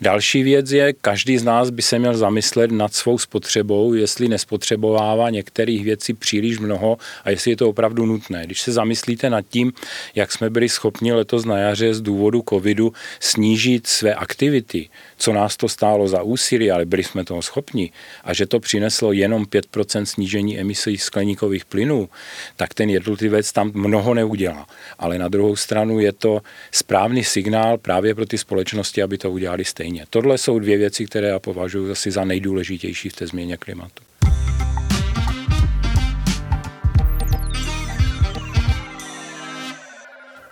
Další 0.00 0.42
věc 0.42 0.72
je, 0.72 0.92
každý 0.92 1.38
z 1.38 1.44
nás 1.44 1.70
by 1.70 1.82
se 1.82 1.98
měl 1.98 2.16
zamyslet 2.16 2.70
nad 2.70 2.94
svou 2.94 3.18
spotřebou, 3.18 3.94
jestli 3.94 4.28
nespotřebovává 4.28 5.30
některých 5.30 5.84
věcí 5.84 6.14
příliš 6.14 6.58
mnoho 6.58 6.98
a 7.24 7.30
jestli 7.30 7.50
je 7.50 7.56
to 7.56 7.68
opravdu 7.68 8.06
nutné. 8.06 8.46
Když 8.46 8.60
se 8.60 8.72
zamyslíte 8.72 9.30
nad 9.30 9.44
tím, 9.48 9.72
jak 10.14 10.32
jsme 10.32 10.50
byli 10.50 10.68
schopni 10.68 11.12
letos 11.12 11.44
na 11.44 11.58
jaře 11.58 11.94
z 11.94 12.00
důvodu 12.00 12.44
covidu 12.48 12.92
snížit 13.20 13.86
své 13.86 14.14
aktivity, 14.14 14.88
co 15.16 15.32
nás 15.32 15.56
to 15.56 15.68
stálo 15.68 16.08
za 16.08 16.22
úsilí, 16.22 16.70
ale 16.70 16.84
byli 16.84 17.04
jsme 17.04 17.24
toho 17.24 17.42
schopni 17.42 17.90
a 18.24 18.34
že 18.34 18.46
to 18.46 18.60
přineslo 18.60 19.12
jenom 19.12 19.44
5% 19.44 20.04
snížení 20.04 20.58
emisí 20.58 20.98
skleníkových 20.98 21.64
plynů, 21.64 22.08
tak 22.56 22.74
ten 22.74 22.90
jednotlivec 22.90 23.52
tam 23.52 23.70
mnoho 23.74 24.14
neudělá. 24.14 24.66
Ale 24.98 25.18
na 25.18 25.28
druhou 25.28 25.56
stranu 25.56 26.00
je 26.00 26.12
to 26.12 26.40
správný 26.72 27.24
signál 27.24 27.78
právě 27.78 28.14
pro 28.14 28.26
ty 28.26 28.38
společnosti, 28.38 29.02
aby 29.02 29.18
to 29.18 29.30
udělali 29.30 29.64
stejně. 29.64 29.87
Tohle 30.10 30.38
jsou 30.38 30.58
dvě 30.58 30.76
věci, 30.76 31.06
které 31.06 31.28
já 31.28 31.38
považuji 31.38 31.90
asi 31.90 32.10
za 32.10 32.24
nejdůležitější 32.24 33.08
v 33.08 33.12
té 33.12 33.26
změně 33.26 33.56
klimatu. 33.56 34.04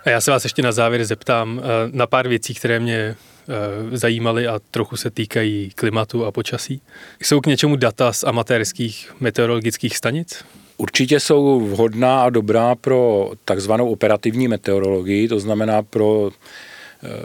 A 0.05 0.09
já 0.09 0.21
se 0.21 0.31
vás 0.31 0.43
ještě 0.43 0.61
na 0.61 0.71
závěr 0.71 1.05
zeptám 1.05 1.61
eh, 1.63 1.63
na 1.91 2.07
pár 2.07 2.27
věcí, 2.27 2.53
které 2.53 2.79
mě 2.79 3.15
Eh, 3.49 3.97
zajímaly 3.97 4.47
a 4.47 4.59
trochu 4.71 4.97
se 4.97 5.09
týkají 5.09 5.71
klimatu 5.75 6.25
a 6.25 6.31
počasí. 6.31 6.81
Jsou 7.21 7.41
k 7.41 7.45
něčemu 7.45 7.75
data 7.75 8.13
z 8.13 8.23
amatérských 8.23 9.13
meteorologických 9.19 9.97
stanic? 9.97 10.43
Určitě 10.77 11.19
jsou 11.19 11.59
vhodná 11.59 12.21
a 12.21 12.29
dobrá 12.29 12.75
pro 12.75 13.31
takzvanou 13.45 13.89
operativní 13.89 14.47
meteorologii, 14.47 15.27
to 15.27 15.39
znamená 15.39 15.81
pro 15.81 16.31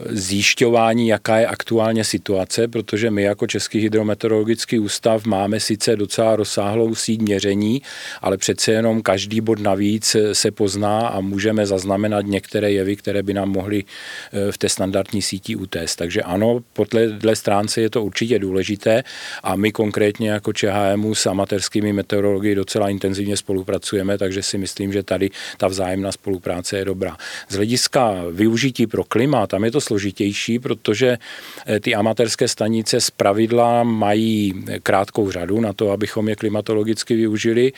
zjišťování, 0.08 1.08
jaká 1.08 1.38
je 1.38 1.46
aktuálně 1.46 2.04
situace, 2.04 2.68
protože 2.68 3.10
my 3.10 3.22
jako 3.22 3.46
Český 3.46 3.78
hydrometeorologický 3.78 4.78
ústav 4.78 5.24
máme 5.24 5.60
sice 5.60 5.96
docela 5.96 6.36
rozsáhlou 6.36 6.94
síť 6.94 7.20
měření, 7.20 7.82
ale 8.20 8.36
přece 8.36 8.72
jenom 8.72 9.02
každý 9.02 9.40
bod 9.40 9.60
navíc 9.60 10.16
se 10.32 10.50
pozná 10.50 11.08
a 11.08 11.20
můžeme 11.20 11.66
zaznamenat 11.66 12.26
některé 12.26 12.72
jevy, 12.72 12.96
které 12.96 13.22
by 13.22 13.34
nám 13.34 13.48
mohly 13.48 13.84
eh, 13.84 14.52
v 14.52 14.58
té 14.58 14.68
standardní 14.68 15.22
síti 15.22 15.56
utéct. 15.56 15.96
Takže 15.96 16.22
ano, 16.22 16.60
po 16.72 16.84
této 16.84 17.36
stránce 17.36 17.80
je 17.80 17.90
to 17.90 18.04
určitě 18.04 18.38
důležité 18.38 19.04
a 19.42 19.56
my 19.56 19.72
konkrétně 19.72 20.30
jako 20.30 20.52
ČHMu 20.52 21.14
s 21.14 21.26
amatérskými 21.26 21.92
meteorology 21.92 22.54
docela 22.54 22.88
intenzivně 22.88 23.36
spolupracujeme, 23.36 24.18
takže 24.18 24.42
si 24.42 24.58
myslím, 24.58 24.92
že 24.92 25.02
tady 25.02 25.30
ta 25.56 25.68
vzájemná 25.68 26.12
spolupráce 26.12 26.78
je 26.78 26.84
dobrá. 26.84 27.16
Z 27.48 27.54
hlediska 27.54 28.14
využití 28.30 28.86
pro 28.86 29.04
klima, 29.04 29.46
tam 29.46 29.61
je 29.64 29.70
to 29.70 29.80
složitější, 29.80 30.58
protože 30.58 31.18
eh, 31.66 31.80
ty 31.80 31.94
amatérské 31.94 32.48
stanice 32.48 33.00
z 33.00 33.10
pravidla 33.10 33.82
mají 33.82 34.64
krátkou 34.82 35.30
řadu 35.30 35.60
na 35.60 35.72
to, 35.72 35.90
abychom 35.90 36.28
je 36.28 36.36
klimatologicky 36.36 37.14
využili 37.16 37.72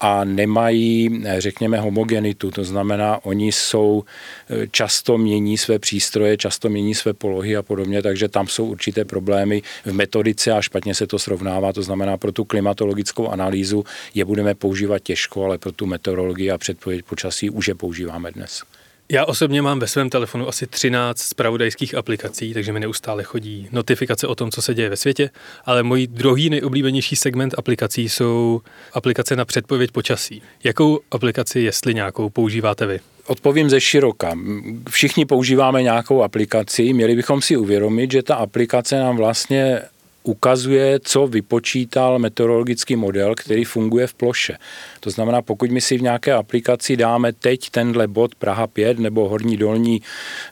a 0.00 0.24
nemají, 0.24 1.22
eh, 1.24 1.40
řekněme, 1.40 1.80
homogenitu. 1.80 2.50
To 2.50 2.64
znamená, 2.64 3.24
oni 3.24 3.52
jsou, 3.52 4.04
eh, 4.50 4.66
často 4.70 5.18
mění 5.18 5.58
své 5.58 5.78
přístroje, 5.78 6.36
často 6.36 6.68
mění 6.68 6.94
své 6.94 7.12
polohy 7.12 7.56
a 7.56 7.62
podobně, 7.62 8.02
takže 8.02 8.28
tam 8.28 8.48
jsou 8.48 8.66
určité 8.66 9.04
problémy 9.04 9.62
v 9.84 9.92
metodice 9.92 10.52
a 10.52 10.62
špatně 10.62 10.94
se 10.94 11.06
to 11.06 11.18
srovnává. 11.18 11.72
To 11.72 11.82
znamená, 11.82 12.16
pro 12.16 12.32
tu 12.32 12.44
klimatologickou 12.44 13.28
analýzu 13.28 13.84
je 14.14 14.24
budeme 14.24 14.54
používat 14.54 14.98
těžko, 15.02 15.44
ale 15.44 15.58
pro 15.58 15.72
tu 15.72 15.86
meteorologii 15.86 16.50
a 16.50 16.58
předpověď 16.58 17.04
počasí 17.04 17.50
už 17.50 17.68
je 17.68 17.74
používáme 17.74 18.30
dnes. 18.30 18.62
Já 19.12 19.24
osobně 19.24 19.62
mám 19.62 19.78
ve 19.78 19.86
svém 19.86 20.10
telefonu 20.10 20.48
asi 20.48 20.66
13 20.66 21.18
spravodajských 21.18 21.94
aplikací, 21.94 22.54
takže 22.54 22.72
mi 22.72 22.80
neustále 22.80 23.22
chodí 23.22 23.68
notifikace 23.72 24.26
o 24.26 24.34
tom, 24.34 24.50
co 24.50 24.62
se 24.62 24.74
děje 24.74 24.88
ve 24.88 24.96
světě, 24.96 25.30
ale 25.64 25.82
můj 25.82 26.06
druhý 26.06 26.50
nejoblíbenější 26.50 27.16
segment 27.16 27.54
aplikací 27.58 28.08
jsou 28.08 28.60
aplikace 28.92 29.36
na 29.36 29.44
předpověď 29.44 29.90
počasí. 29.90 30.42
Jakou 30.64 31.00
aplikaci, 31.10 31.60
jestli 31.60 31.94
nějakou, 31.94 32.30
používáte 32.30 32.86
vy? 32.86 33.00
Odpovím 33.26 33.70
ze 33.70 33.80
široka. 33.80 34.34
Všichni 34.90 35.24
používáme 35.24 35.82
nějakou 35.82 36.22
aplikaci, 36.22 36.92
měli 36.92 37.16
bychom 37.16 37.42
si 37.42 37.56
uvědomit, 37.56 38.12
že 38.12 38.22
ta 38.22 38.34
aplikace 38.34 38.98
nám 38.98 39.16
vlastně 39.16 39.80
ukazuje, 40.22 41.00
co 41.02 41.26
vypočítal 41.26 42.18
meteorologický 42.18 42.96
model, 42.96 43.34
který 43.34 43.64
funguje 43.64 44.06
v 44.06 44.14
ploše. 44.14 44.56
To 45.00 45.10
znamená, 45.10 45.42
pokud 45.42 45.70
my 45.70 45.80
si 45.80 45.98
v 45.98 46.02
nějaké 46.02 46.32
aplikaci 46.32 46.96
dáme 46.96 47.32
teď 47.32 47.70
tenhle 47.70 48.08
bod 48.08 48.34
Praha 48.34 48.66
5 48.66 48.98
nebo 48.98 49.28
Horní 49.28 49.56
dolní 49.56 50.02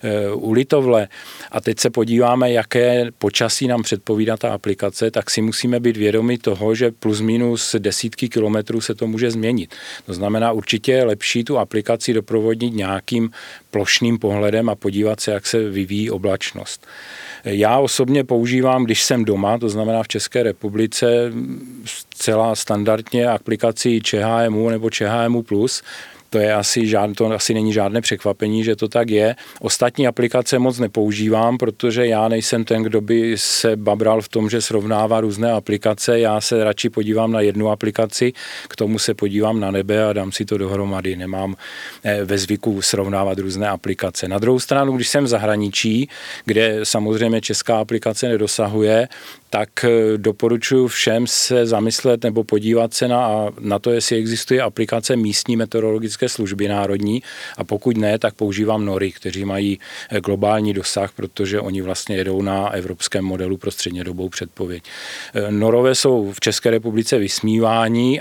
e, 0.02 0.32
u 0.32 0.52
Litovle 0.52 1.08
a 1.50 1.60
teď 1.60 1.78
se 1.78 1.90
podíváme, 1.90 2.52
jaké 2.52 3.06
počasí 3.18 3.68
nám 3.68 3.82
předpovídá 3.82 4.36
ta 4.36 4.52
aplikace, 4.52 5.10
tak 5.10 5.30
si 5.30 5.42
musíme 5.42 5.80
být 5.80 5.96
vědomi 5.96 6.38
toho, 6.38 6.74
že 6.74 6.90
plus 6.90 7.20
minus 7.20 7.74
desítky 7.78 8.28
kilometrů 8.28 8.80
se 8.80 8.94
to 8.94 9.06
může 9.06 9.30
změnit. 9.30 9.74
To 10.06 10.14
znamená, 10.14 10.52
určitě 10.52 10.92
je 10.92 11.04
lepší 11.04 11.44
tu 11.44 11.58
aplikaci 11.58 12.12
doprovodnit 12.12 12.74
nějakým 12.74 13.30
plošným 13.70 14.18
pohledem 14.18 14.68
a 14.68 14.74
podívat 14.74 15.20
se, 15.20 15.30
jak 15.30 15.46
se 15.46 15.70
vyvíjí 15.70 16.10
oblačnost. 16.10 16.86
Já 17.44 17.78
osobně 17.78 18.24
používám, 18.24 18.84
když 18.84 19.02
jsem 19.02 19.24
doma, 19.24 19.58
to 19.58 19.68
znamená 19.68 20.02
v 20.02 20.08
České 20.08 20.42
republice, 20.42 21.32
zcela 21.84 22.56
standardně 22.56 23.28
aplikaci 23.28 24.00
ČHMU 24.00 24.70
nebo 24.70 24.90
ČHMU+, 24.90 25.44
To 26.30 26.38
je 26.38 26.54
asi 26.54 26.86
žád, 26.86 27.10
to 27.16 27.32
asi 27.32 27.54
není 27.54 27.72
žádné 27.72 28.00
překvapení, 28.00 28.64
že 28.64 28.76
to 28.76 28.88
tak 28.88 29.10
je. 29.10 29.36
Ostatní 29.60 30.06
aplikace 30.06 30.58
moc 30.58 30.78
nepoužívám, 30.78 31.58
protože 31.58 32.06
já 32.06 32.28
nejsem 32.28 32.64
ten, 32.64 32.82
kdo 32.82 33.00
by 33.00 33.34
se 33.36 33.76
babral 33.76 34.20
v 34.20 34.28
tom, 34.28 34.50
že 34.50 34.62
srovnává 34.62 35.20
různé 35.20 35.52
aplikace. 35.52 36.20
Já 36.20 36.40
se 36.40 36.64
radši 36.64 36.90
podívám 36.90 37.32
na 37.32 37.40
jednu 37.40 37.70
aplikaci, 37.70 38.32
k 38.68 38.76
tomu 38.76 38.98
se 38.98 39.14
podívám 39.14 39.60
na 39.60 39.70
nebe 39.70 40.04
a 40.04 40.12
dám 40.12 40.32
si 40.32 40.44
to 40.44 40.58
dohromady. 40.58 41.16
Nemám 41.16 41.56
eh, 42.04 42.24
ve 42.24 42.38
zvyku 42.38 42.82
srovnávat 42.82 43.38
různé 43.38 43.68
aplikace. 43.68 44.28
Na 44.28 44.38
druhou 44.38 44.60
stranu, 44.60 44.92
když 44.92 45.08
jsem 45.08 45.24
v 45.24 45.28
zahraničí, 45.28 46.08
kde 46.44 46.80
samozřejmě 46.82 47.40
česká 47.40 47.78
aplikace 47.78 48.28
nedosahuje, 48.28 49.08
tak 49.50 49.84
eh, 49.84 50.18
doporučuji 50.18 50.88
všem 50.88 51.26
se 51.26 51.66
zamyslet 51.66 52.24
nebo 52.24 52.44
podívat 52.44 52.94
se 52.94 53.08
na, 53.08 53.46
na 53.60 53.78
to, 53.78 53.90
jestli 53.90 54.16
existuje 54.16 54.62
aplikace 54.62 55.16
místní 55.16 55.56
meteorologické 55.56 56.28
služby 56.28 56.68
národní 56.68 57.22
a 57.56 57.64
pokud 57.64 57.96
ne, 57.96 58.18
tak 58.18 58.34
používám 58.34 58.84
NORY, 58.84 59.12
kteří 59.12 59.44
mají 59.44 59.80
eh, 60.10 60.20
globální 60.20 60.72
dosah, 60.72 61.12
protože 61.12 61.60
oni 61.60 61.82
vlastně 61.82 62.16
jedou 62.16 62.42
na 62.42 62.68
evropském 62.68 63.24
modelu 63.24 63.56
pro 63.56 63.70
střednědobou 63.70 64.28
předpověď. 64.28 64.82
Eh, 65.34 65.52
Norové 65.52 65.94
jsou 65.94 66.32
v 66.32 66.40
České 66.40 66.70
republice 66.70 67.18
vysmívání, 67.18 68.20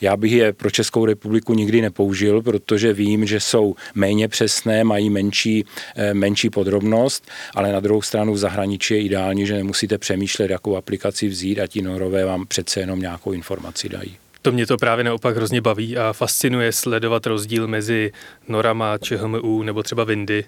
já 0.00 0.16
bych 0.16 0.32
je 0.32 0.52
pro 0.52 0.70
Českou 0.70 1.04
republiku 1.04 1.54
nikdy 1.54 1.80
nepoužil, 1.80 2.42
protože 2.42 2.92
vím, 2.92 3.26
že 3.26 3.40
jsou 3.40 3.74
méně 3.94 4.28
přesné, 4.28 4.84
mají 4.84 5.10
menší, 5.10 5.64
menší 6.12 6.50
podrobnost, 6.50 7.30
ale 7.54 7.72
na 7.72 7.80
druhou 7.80 8.02
stranu 8.02 8.32
v 8.32 8.38
zahraničí 8.38 8.94
je 8.94 9.02
ideální, 9.02 9.46
že 9.46 9.54
nemusíte 9.54 9.98
přemýšlet, 9.98 10.50
jako 10.50 10.70
jakou 10.70 10.76
aplikaci 10.76 11.28
vzít 11.28 11.58
a 11.60 11.66
ti 11.66 11.82
norové 11.82 12.24
vám 12.24 12.46
přece 12.46 12.80
jenom 12.80 13.00
nějakou 13.00 13.32
informaci 13.32 13.88
dají. 13.88 14.16
To 14.42 14.52
mě 14.52 14.66
to 14.66 14.76
právě 14.76 15.04
naopak 15.04 15.36
hrozně 15.36 15.60
baví 15.60 15.96
a 15.96 16.12
fascinuje 16.12 16.72
sledovat 16.72 17.26
rozdíl 17.26 17.68
mezi 17.68 18.12
norama, 18.48 18.98
ČHMU 18.98 19.62
nebo 19.62 19.82
třeba 19.82 20.04
Windy, 20.04 20.44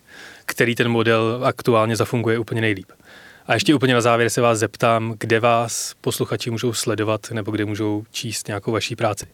který 0.47 0.75
ten 0.75 0.89
model 0.89 1.41
aktuálně 1.45 1.97
zafunguje 1.97 2.39
úplně 2.39 2.61
nejlíp. 2.61 2.87
A 3.47 3.55
ještě 3.55 3.75
úplně 3.75 3.95
na 3.95 4.01
závěr 4.01 4.31
se 4.31 4.41
vás 4.41 4.59
zeptám, 4.59 5.15
kde 5.19 5.41
vás 5.41 5.95
posluchači 6.01 6.51
můžou 6.51 6.73
sledovat 6.73 7.31
nebo 7.31 7.51
kde 7.51 7.65
můžou 7.65 8.05
číst 8.11 8.49
nějakou 8.49 8.73
vaší 8.73 8.97
práci. 8.97 9.27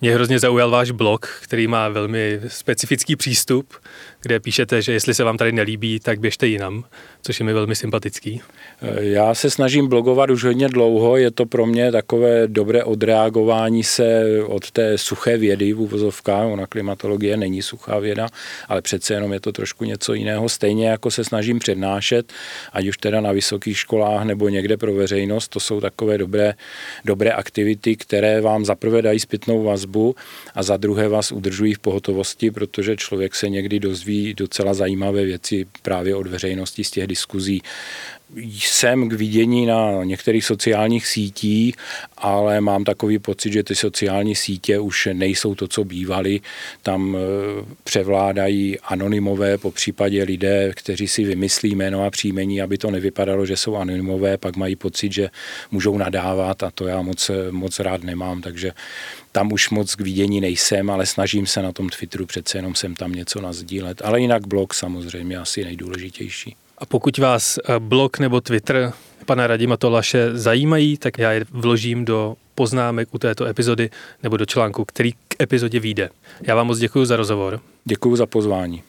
Mě 0.00 0.14
hrozně 0.14 0.38
zaujal 0.38 0.70
váš 0.70 0.90
blog, 0.90 1.26
který 1.42 1.66
má 1.66 1.88
velmi 1.88 2.40
specifický 2.48 3.16
přístup, 3.16 3.74
kde 4.22 4.40
píšete, 4.40 4.82
že 4.82 4.92
jestli 4.92 5.14
se 5.14 5.24
vám 5.24 5.36
tady 5.36 5.52
nelíbí, 5.52 6.00
tak 6.00 6.20
běžte 6.20 6.46
jinam, 6.46 6.84
což 7.22 7.40
je 7.40 7.46
mi 7.46 7.52
velmi 7.52 7.76
sympatický. 7.76 8.40
Já 9.00 9.34
se 9.34 9.50
snažím 9.50 9.88
blogovat 9.88 10.30
už 10.30 10.44
hodně 10.44 10.68
dlouho, 10.68 11.16
je 11.16 11.30
to 11.30 11.46
pro 11.46 11.66
mě 11.66 11.92
takové 11.92 12.48
dobré 12.48 12.84
odreagování 12.84 13.84
se 13.84 14.24
od 14.46 14.70
té 14.70 14.98
suché 14.98 15.36
vědy 15.36 15.72
v 15.72 15.80
uvozovkách, 15.80 16.46
ona 16.46 16.66
klimatologie 16.66 17.36
není 17.36 17.62
suchá 17.62 17.98
věda, 17.98 18.28
ale 18.68 18.82
přece 18.82 19.14
jenom 19.14 19.32
je 19.32 19.40
to 19.40 19.52
trošku 19.52 19.84
něco 19.84 20.14
jiného, 20.14 20.48
stejně 20.48 20.88
jako 20.88 21.10
se 21.10 21.24
snažím 21.24 21.58
přednášet, 21.58 22.32
ať 22.72 22.86
už 22.86 22.96
teda 22.98 23.20
na 23.20 23.32
vysokých 23.32 23.78
školách 23.78 24.24
nebo 24.24 24.48
někde 24.48 24.76
pro 24.76 24.94
veřejnost, 24.94 25.48
to 25.48 25.60
jsou 25.60 25.80
takové 25.80 26.18
dobré, 26.18 26.54
dobré 27.04 27.30
aktivity, 27.30 27.96
které 27.96 28.40
vám 28.40 28.64
zaprvé 28.64 29.02
dají 29.02 29.20
zpětnou 29.20 29.62
vazbu 29.62 30.14
a 30.54 30.62
za 30.62 30.76
druhé 30.76 31.08
vás 31.08 31.32
udržují 31.32 31.74
v 31.74 31.78
pohotovosti, 31.78 32.50
protože 32.50 32.96
člověk 32.96 33.34
se 33.34 33.48
někdy 33.48 33.80
dozví 33.80 34.11
docela 34.34 34.74
zajímavé 34.74 35.24
věci 35.24 35.66
právě 35.82 36.14
od 36.16 36.26
veřejnosti 36.26 36.84
z 36.84 36.90
těch 36.90 37.06
diskuzí 37.06 37.62
jsem 38.36 39.08
k 39.08 39.12
vidění 39.12 39.66
na 39.66 40.04
některých 40.04 40.44
sociálních 40.44 41.06
sítích, 41.06 41.76
ale 42.18 42.60
mám 42.60 42.84
takový 42.84 43.18
pocit, 43.18 43.52
že 43.52 43.62
ty 43.62 43.74
sociální 43.74 44.34
sítě 44.34 44.78
už 44.78 45.08
nejsou 45.12 45.54
to, 45.54 45.68
co 45.68 45.84
bývaly. 45.84 46.40
Tam 46.82 47.16
e, 47.16 47.18
převládají 47.84 48.80
anonymové, 48.80 49.58
po 49.58 49.70
případě 49.70 50.22
lidé, 50.22 50.72
kteří 50.76 51.08
si 51.08 51.24
vymyslí 51.24 51.74
jméno 51.74 52.04
a 52.04 52.10
příjmení, 52.10 52.62
aby 52.62 52.78
to 52.78 52.90
nevypadalo, 52.90 53.46
že 53.46 53.56
jsou 53.56 53.76
anonymové, 53.76 54.38
pak 54.38 54.56
mají 54.56 54.76
pocit, 54.76 55.12
že 55.12 55.30
můžou 55.70 55.98
nadávat 55.98 56.62
a 56.62 56.70
to 56.70 56.86
já 56.86 57.02
moc, 57.02 57.30
moc 57.50 57.80
rád 57.80 58.02
nemám, 58.02 58.40
takže 58.40 58.72
tam 59.32 59.52
už 59.52 59.70
moc 59.70 59.94
k 59.94 60.00
vidění 60.00 60.40
nejsem, 60.40 60.90
ale 60.90 61.06
snažím 61.06 61.46
se 61.46 61.62
na 61.62 61.72
tom 61.72 61.88
Twitteru 61.88 62.26
přece 62.26 62.58
jenom 62.58 62.74
sem 62.74 62.94
tam 62.94 63.12
něco 63.12 63.40
nazdílet. 63.40 64.02
Ale 64.04 64.20
jinak 64.20 64.46
blog 64.46 64.74
samozřejmě 64.74 65.36
asi 65.36 65.64
nejdůležitější. 65.64 66.56
A 66.82 66.86
pokud 66.86 67.18
vás 67.18 67.58
eh, 67.58 67.78
blog 67.78 68.18
nebo 68.18 68.40
Twitter 68.40 68.92
pana 69.26 69.46
Radima 69.46 69.76
Tolaše 69.76 70.30
zajímají, 70.32 70.96
tak 70.96 71.18
já 71.18 71.32
je 71.32 71.44
vložím 71.50 72.04
do 72.04 72.36
poznámek 72.54 73.14
u 73.14 73.18
této 73.18 73.46
epizody 73.46 73.90
nebo 74.22 74.36
do 74.36 74.46
článku, 74.46 74.84
který 74.84 75.12
k 75.12 75.42
epizodě 75.42 75.80
vyjde. 75.80 76.08
Já 76.42 76.54
vám 76.54 76.66
moc 76.66 76.78
děkuji 76.78 77.04
za 77.04 77.16
rozhovor. 77.16 77.60
Děkuji 77.84 78.16
za 78.16 78.26
pozvání. 78.26 78.82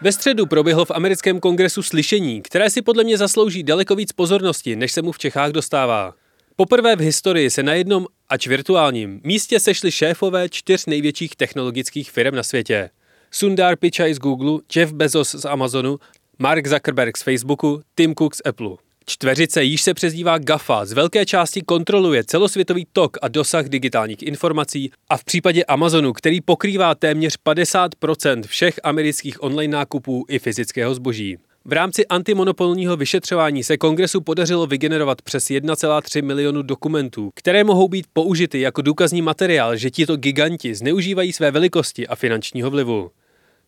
Ve 0.00 0.12
středu 0.12 0.46
proběhlo 0.46 0.84
v 0.84 0.90
americkém 0.90 1.40
kongresu 1.40 1.82
slyšení, 1.82 2.42
které 2.42 2.70
si 2.70 2.82
podle 2.82 3.04
mě 3.04 3.18
zaslouží 3.18 3.62
daleko 3.62 3.96
víc 3.96 4.12
pozornosti, 4.12 4.76
než 4.76 4.92
se 4.92 5.02
mu 5.02 5.12
v 5.12 5.18
Čechách 5.18 5.50
dostává. 5.50 6.14
Poprvé 6.56 6.96
v 6.96 7.00
historii 7.00 7.50
se 7.50 7.62
na 7.62 7.74
jednom, 7.74 8.06
ač 8.30 8.46
virtuálním, 8.46 9.20
místě 9.24 9.60
sešli 9.60 9.92
šéfové 9.92 10.48
čtyř 10.48 10.86
největších 10.86 11.36
technologických 11.36 12.10
firm 12.10 12.34
na 12.34 12.42
světě. 12.42 12.90
Sundar 13.30 13.76
Pichai 13.76 14.14
z 14.14 14.18
Google, 14.18 14.60
Jeff 14.76 14.92
Bezos 14.92 15.34
z 15.34 15.44
Amazonu, 15.44 15.98
Mark 16.38 16.66
Zuckerberg 16.66 17.16
z 17.16 17.22
Facebooku, 17.22 17.82
Tim 17.94 18.14
Cook 18.14 18.34
z 18.34 18.40
Apple. 18.44 18.70
Čtveřice 19.06 19.62
již 19.62 19.82
se 19.82 19.94
přezdívá 19.94 20.38
GAFA, 20.38 20.84
z 20.84 20.92
velké 20.92 21.26
části 21.26 21.62
kontroluje 21.62 22.24
celosvětový 22.24 22.86
tok 22.92 23.16
a 23.22 23.28
dosah 23.28 23.68
digitálních 23.68 24.22
informací 24.22 24.90
a 25.08 25.16
v 25.16 25.24
případě 25.24 25.64
Amazonu, 25.64 26.12
který 26.12 26.40
pokrývá 26.40 26.94
téměř 26.94 27.38
50% 27.46 28.42
všech 28.42 28.80
amerických 28.82 29.42
online 29.42 29.76
nákupů 29.76 30.24
i 30.28 30.38
fyzického 30.38 30.94
zboží. 30.94 31.38
V 31.64 31.72
rámci 31.72 32.06
antimonopolního 32.06 32.96
vyšetřování 32.96 33.64
se 33.64 33.76
kongresu 33.76 34.20
podařilo 34.20 34.66
vygenerovat 34.66 35.22
přes 35.22 35.44
1,3 35.44 36.24
milionu 36.24 36.62
dokumentů, 36.62 37.30
které 37.34 37.64
mohou 37.64 37.88
být 37.88 38.06
použity 38.12 38.60
jako 38.60 38.82
důkazní 38.82 39.22
materiál, 39.22 39.76
že 39.76 39.90
tito 39.90 40.16
giganti 40.16 40.74
zneužívají 40.74 41.32
své 41.32 41.50
velikosti 41.50 42.06
a 42.06 42.14
finančního 42.14 42.70
vlivu. 42.70 43.10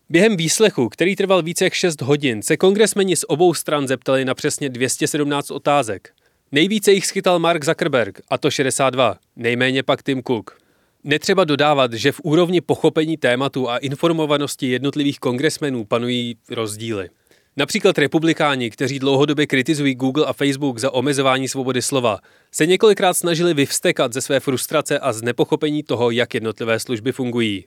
Během 0.09 0.37
výslechu, 0.37 0.89
který 0.89 1.15
trval 1.15 1.41
více 1.41 1.63
jak 1.63 1.73
6 1.73 2.01
hodin, 2.01 2.41
se 2.41 2.57
kongresmeni 2.57 3.15
z 3.15 3.25
obou 3.27 3.53
stran 3.53 3.87
zeptali 3.87 4.25
na 4.25 4.33
přesně 4.33 4.69
217 4.69 5.51
otázek. 5.51 6.09
Nejvíce 6.51 6.91
jich 6.91 7.05
schytal 7.05 7.39
Mark 7.39 7.65
Zuckerberg, 7.65 8.21
a 8.29 8.37
to 8.37 8.51
62, 8.51 9.17
nejméně 9.35 9.83
pak 9.83 10.03
Tim 10.03 10.23
Cook. 10.23 10.57
Netřeba 11.03 11.43
dodávat, 11.43 11.93
že 11.93 12.11
v 12.11 12.21
úrovni 12.23 12.61
pochopení 12.61 13.17
tématu 13.17 13.69
a 13.69 13.77
informovanosti 13.77 14.67
jednotlivých 14.67 15.19
kongresmenů 15.19 15.85
panují 15.85 16.35
rozdíly. 16.49 17.09
Například 17.57 17.97
republikáni, 17.97 18.69
kteří 18.69 18.99
dlouhodobě 18.99 19.47
kritizují 19.47 19.95
Google 19.95 20.25
a 20.25 20.33
Facebook 20.33 20.77
za 20.77 20.93
omezování 20.93 21.47
svobody 21.47 21.81
slova, 21.81 22.19
se 22.51 22.65
několikrát 22.65 23.13
snažili 23.13 23.53
vyvstekat 23.53 24.13
ze 24.13 24.21
své 24.21 24.39
frustrace 24.39 24.99
a 24.99 25.13
z 25.13 25.21
nepochopení 25.21 25.83
toho, 25.83 26.11
jak 26.11 26.33
jednotlivé 26.33 26.79
služby 26.79 27.11
fungují. 27.11 27.65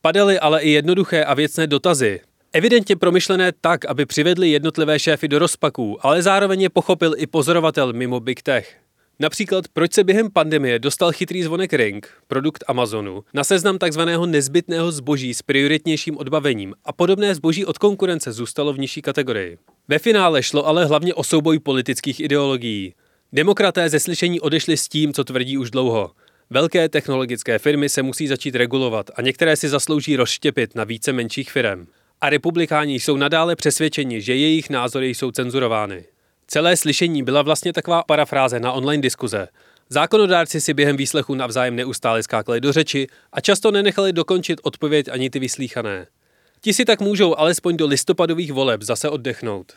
Padaly 0.00 0.38
ale 0.38 0.62
i 0.62 0.70
jednoduché 0.70 1.24
a 1.24 1.34
věcné 1.34 1.66
dotazy, 1.66 2.20
evidentně 2.52 2.96
promyšlené 2.96 3.52
tak, 3.60 3.84
aby 3.84 4.06
přivedli 4.06 4.50
jednotlivé 4.50 4.98
šéfy 4.98 5.28
do 5.28 5.38
rozpaků, 5.38 6.06
ale 6.06 6.22
zároveň 6.22 6.62
je 6.62 6.70
pochopil 6.70 7.14
i 7.16 7.26
pozorovatel 7.26 7.92
mimo 7.92 8.20
Big 8.20 8.42
Tech. 8.42 8.76
Například, 9.18 9.68
proč 9.72 9.92
se 9.92 10.04
během 10.04 10.30
pandemie 10.30 10.78
dostal 10.78 11.12
chytrý 11.12 11.42
zvonek 11.42 11.72
Ring, 11.72 12.08
produkt 12.26 12.64
Amazonu, 12.66 13.24
na 13.34 13.44
seznam 13.44 13.78
takzvaného 13.78 14.26
nezbytného 14.26 14.92
zboží 14.92 15.34
s 15.34 15.42
prioritnějším 15.42 16.18
odbavením 16.18 16.74
a 16.84 16.92
podobné 16.92 17.34
zboží 17.34 17.64
od 17.66 17.78
konkurence 17.78 18.32
zůstalo 18.32 18.72
v 18.72 18.78
nižší 18.78 19.02
kategorii. 19.02 19.58
Ve 19.88 19.98
finále 19.98 20.42
šlo 20.42 20.66
ale 20.66 20.84
hlavně 20.84 21.14
o 21.14 21.24
souboj 21.24 21.58
politických 21.58 22.20
ideologií. 22.20 22.94
Demokraté 23.32 23.88
ze 23.88 24.00
slyšení 24.00 24.40
odešli 24.40 24.76
s 24.76 24.88
tím, 24.88 25.12
co 25.12 25.24
tvrdí 25.24 25.58
už 25.58 25.70
dlouho. 25.70 26.10
Velké 26.50 26.88
technologické 26.88 27.58
firmy 27.58 27.88
se 27.88 28.02
musí 28.02 28.26
začít 28.26 28.54
regulovat 28.54 29.10
a 29.16 29.22
některé 29.22 29.56
si 29.56 29.68
zaslouží 29.68 30.16
rozštěpit 30.16 30.74
na 30.74 30.84
více 30.84 31.12
menších 31.12 31.52
firm. 31.52 31.86
A 32.20 32.30
republikáni 32.30 32.94
jsou 32.94 33.16
nadále 33.16 33.56
přesvědčeni, 33.56 34.20
že 34.20 34.34
jejich 34.34 34.70
názory 34.70 35.08
jsou 35.08 35.30
cenzurovány. 35.30 36.04
Celé 36.52 36.76
slyšení 36.76 37.22
byla 37.22 37.42
vlastně 37.42 37.72
taková 37.72 38.02
parafráze 38.02 38.60
na 38.60 38.72
online 38.72 39.02
diskuze. 39.02 39.48
Zákonodárci 39.88 40.60
si 40.60 40.74
během 40.74 40.96
výslechu 40.96 41.34
navzájem 41.34 41.76
neustále 41.76 42.22
skákali 42.22 42.60
do 42.60 42.72
řeči 42.72 43.06
a 43.32 43.40
často 43.40 43.70
nenechali 43.70 44.12
dokončit 44.12 44.60
odpověď 44.62 45.08
ani 45.08 45.30
ty 45.30 45.38
vyslíchané. 45.38 46.06
Ti 46.60 46.72
si 46.72 46.84
tak 46.84 47.00
můžou 47.00 47.38
alespoň 47.38 47.76
do 47.76 47.86
listopadových 47.86 48.52
voleb 48.52 48.82
zase 48.82 49.08
oddechnout. 49.08 49.72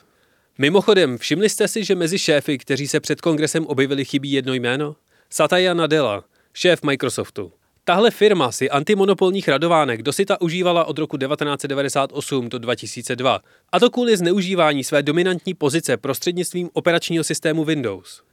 Mimochodem, 0.58 1.18
všimli 1.18 1.50
jste 1.50 1.68
si, 1.68 1.84
že 1.84 1.96
mezi 1.96 2.20
šéfy, 2.20 2.58
kteří 2.58 2.88
se 2.88 3.00
před 3.00 3.22
kongresem 3.22 3.66
objevili, 3.66 4.06
chybí 4.06 4.32
jedno 4.32 4.54
jméno? 4.54 4.96
Satya 5.30 5.74
Nadella, 5.74 6.24
šéf 6.54 6.84
Microsoftu. 6.84 7.52
Tahle 7.88 8.12
firma 8.12 8.52
si 8.52 8.70
antimonopolních 8.70 9.48
radovánek 9.48 10.02
dosita 10.02 10.42
užívala 10.42 10.86
od 10.86 11.00
roku 11.00 11.18
1998 11.18 12.50
do 12.50 12.60
2002, 12.60 13.40
a 13.72 13.80
to 13.80 13.90
kvůli 13.90 14.18
zneužívání 14.18 14.84
své 14.84 15.04
dominantní 15.04 15.54
pozice 15.54 15.98
prostřednictvím 15.98 16.70
operačního 16.74 17.24
systému 17.24 17.64
Windows. 17.64 18.24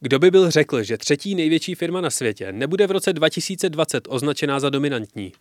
Kdo 0.00 0.18
by 0.18 0.30
byl 0.30 0.50
řekl, 0.50 0.82
že 0.82 0.98
třetí 0.98 1.34
největší 1.34 1.74
firma 1.74 2.00
na 2.00 2.10
světě 2.10 2.52
nebude 2.52 2.86
v 2.86 2.90
roce 2.90 3.12
2020 3.12 4.04
označená 4.08 4.60
za 4.60 4.70
dominantní? 4.70 5.32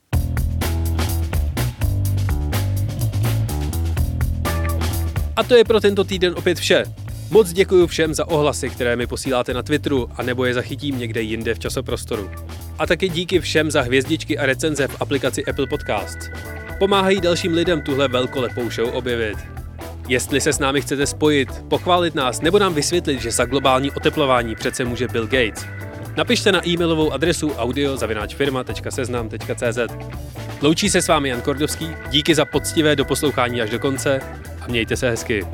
A 5.35 5.43
to 5.43 5.55
je 5.55 5.63
pro 5.63 5.79
tento 5.79 6.03
týden 6.03 6.33
opět 6.37 6.59
vše. 6.59 6.83
Moc 7.33 7.53
děkuji 7.53 7.87
všem 7.87 8.13
za 8.13 8.27
ohlasy, 8.27 8.69
které 8.69 8.95
mi 8.95 9.07
posíláte 9.07 9.53
na 9.53 9.63
Twitteru 9.63 10.09
a 10.15 10.23
nebo 10.23 10.45
je 10.45 10.53
zachytím 10.53 10.99
někde 10.99 11.21
jinde 11.21 11.53
v 11.53 11.59
časoprostoru. 11.59 12.31
A 12.79 12.87
taky 12.87 13.09
díky 13.09 13.39
všem 13.39 13.71
za 13.71 13.81
hvězdičky 13.81 14.37
a 14.37 14.45
recenze 14.45 14.87
v 14.87 15.01
aplikaci 15.01 15.45
Apple 15.45 15.67
Podcasts. 15.67 16.29
Pomáhají 16.79 17.21
dalším 17.21 17.53
lidem 17.53 17.81
tuhle 17.81 18.07
velkolepou 18.07 18.69
show 18.69 18.95
objevit. 18.95 19.37
Jestli 20.07 20.41
se 20.41 20.53
s 20.53 20.59
námi 20.59 20.81
chcete 20.81 21.07
spojit, 21.07 21.49
pochválit 21.67 22.15
nás 22.15 22.41
nebo 22.41 22.59
nám 22.59 22.73
vysvětlit, 22.73 23.21
že 23.21 23.31
za 23.31 23.45
globální 23.45 23.91
oteplování 23.91 24.55
přece 24.55 24.85
může 24.85 25.07
Bill 25.07 25.27
Gates, 25.27 25.65
napište 26.17 26.51
na 26.51 26.67
e-mailovou 26.67 27.11
adresu 27.11 27.51
audio.firma.seznam.cz 27.51 29.79
Loučí 30.61 30.89
se 30.89 31.01
s 31.01 31.07
vámi 31.07 31.29
Jan 31.29 31.41
Kordovský, 31.41 31.87
díky 32.09 32.35
za 32.35 32.45
poctivé 32.45 32.95
doposlouchání 32.95 33.61
až 33.61 33.69
do 33.69 33.79
konce 33.79 34.21
a 34.61 34.67
mějte 34.67 34.97
se 34.97 35.09
hezky. 35.09 35.45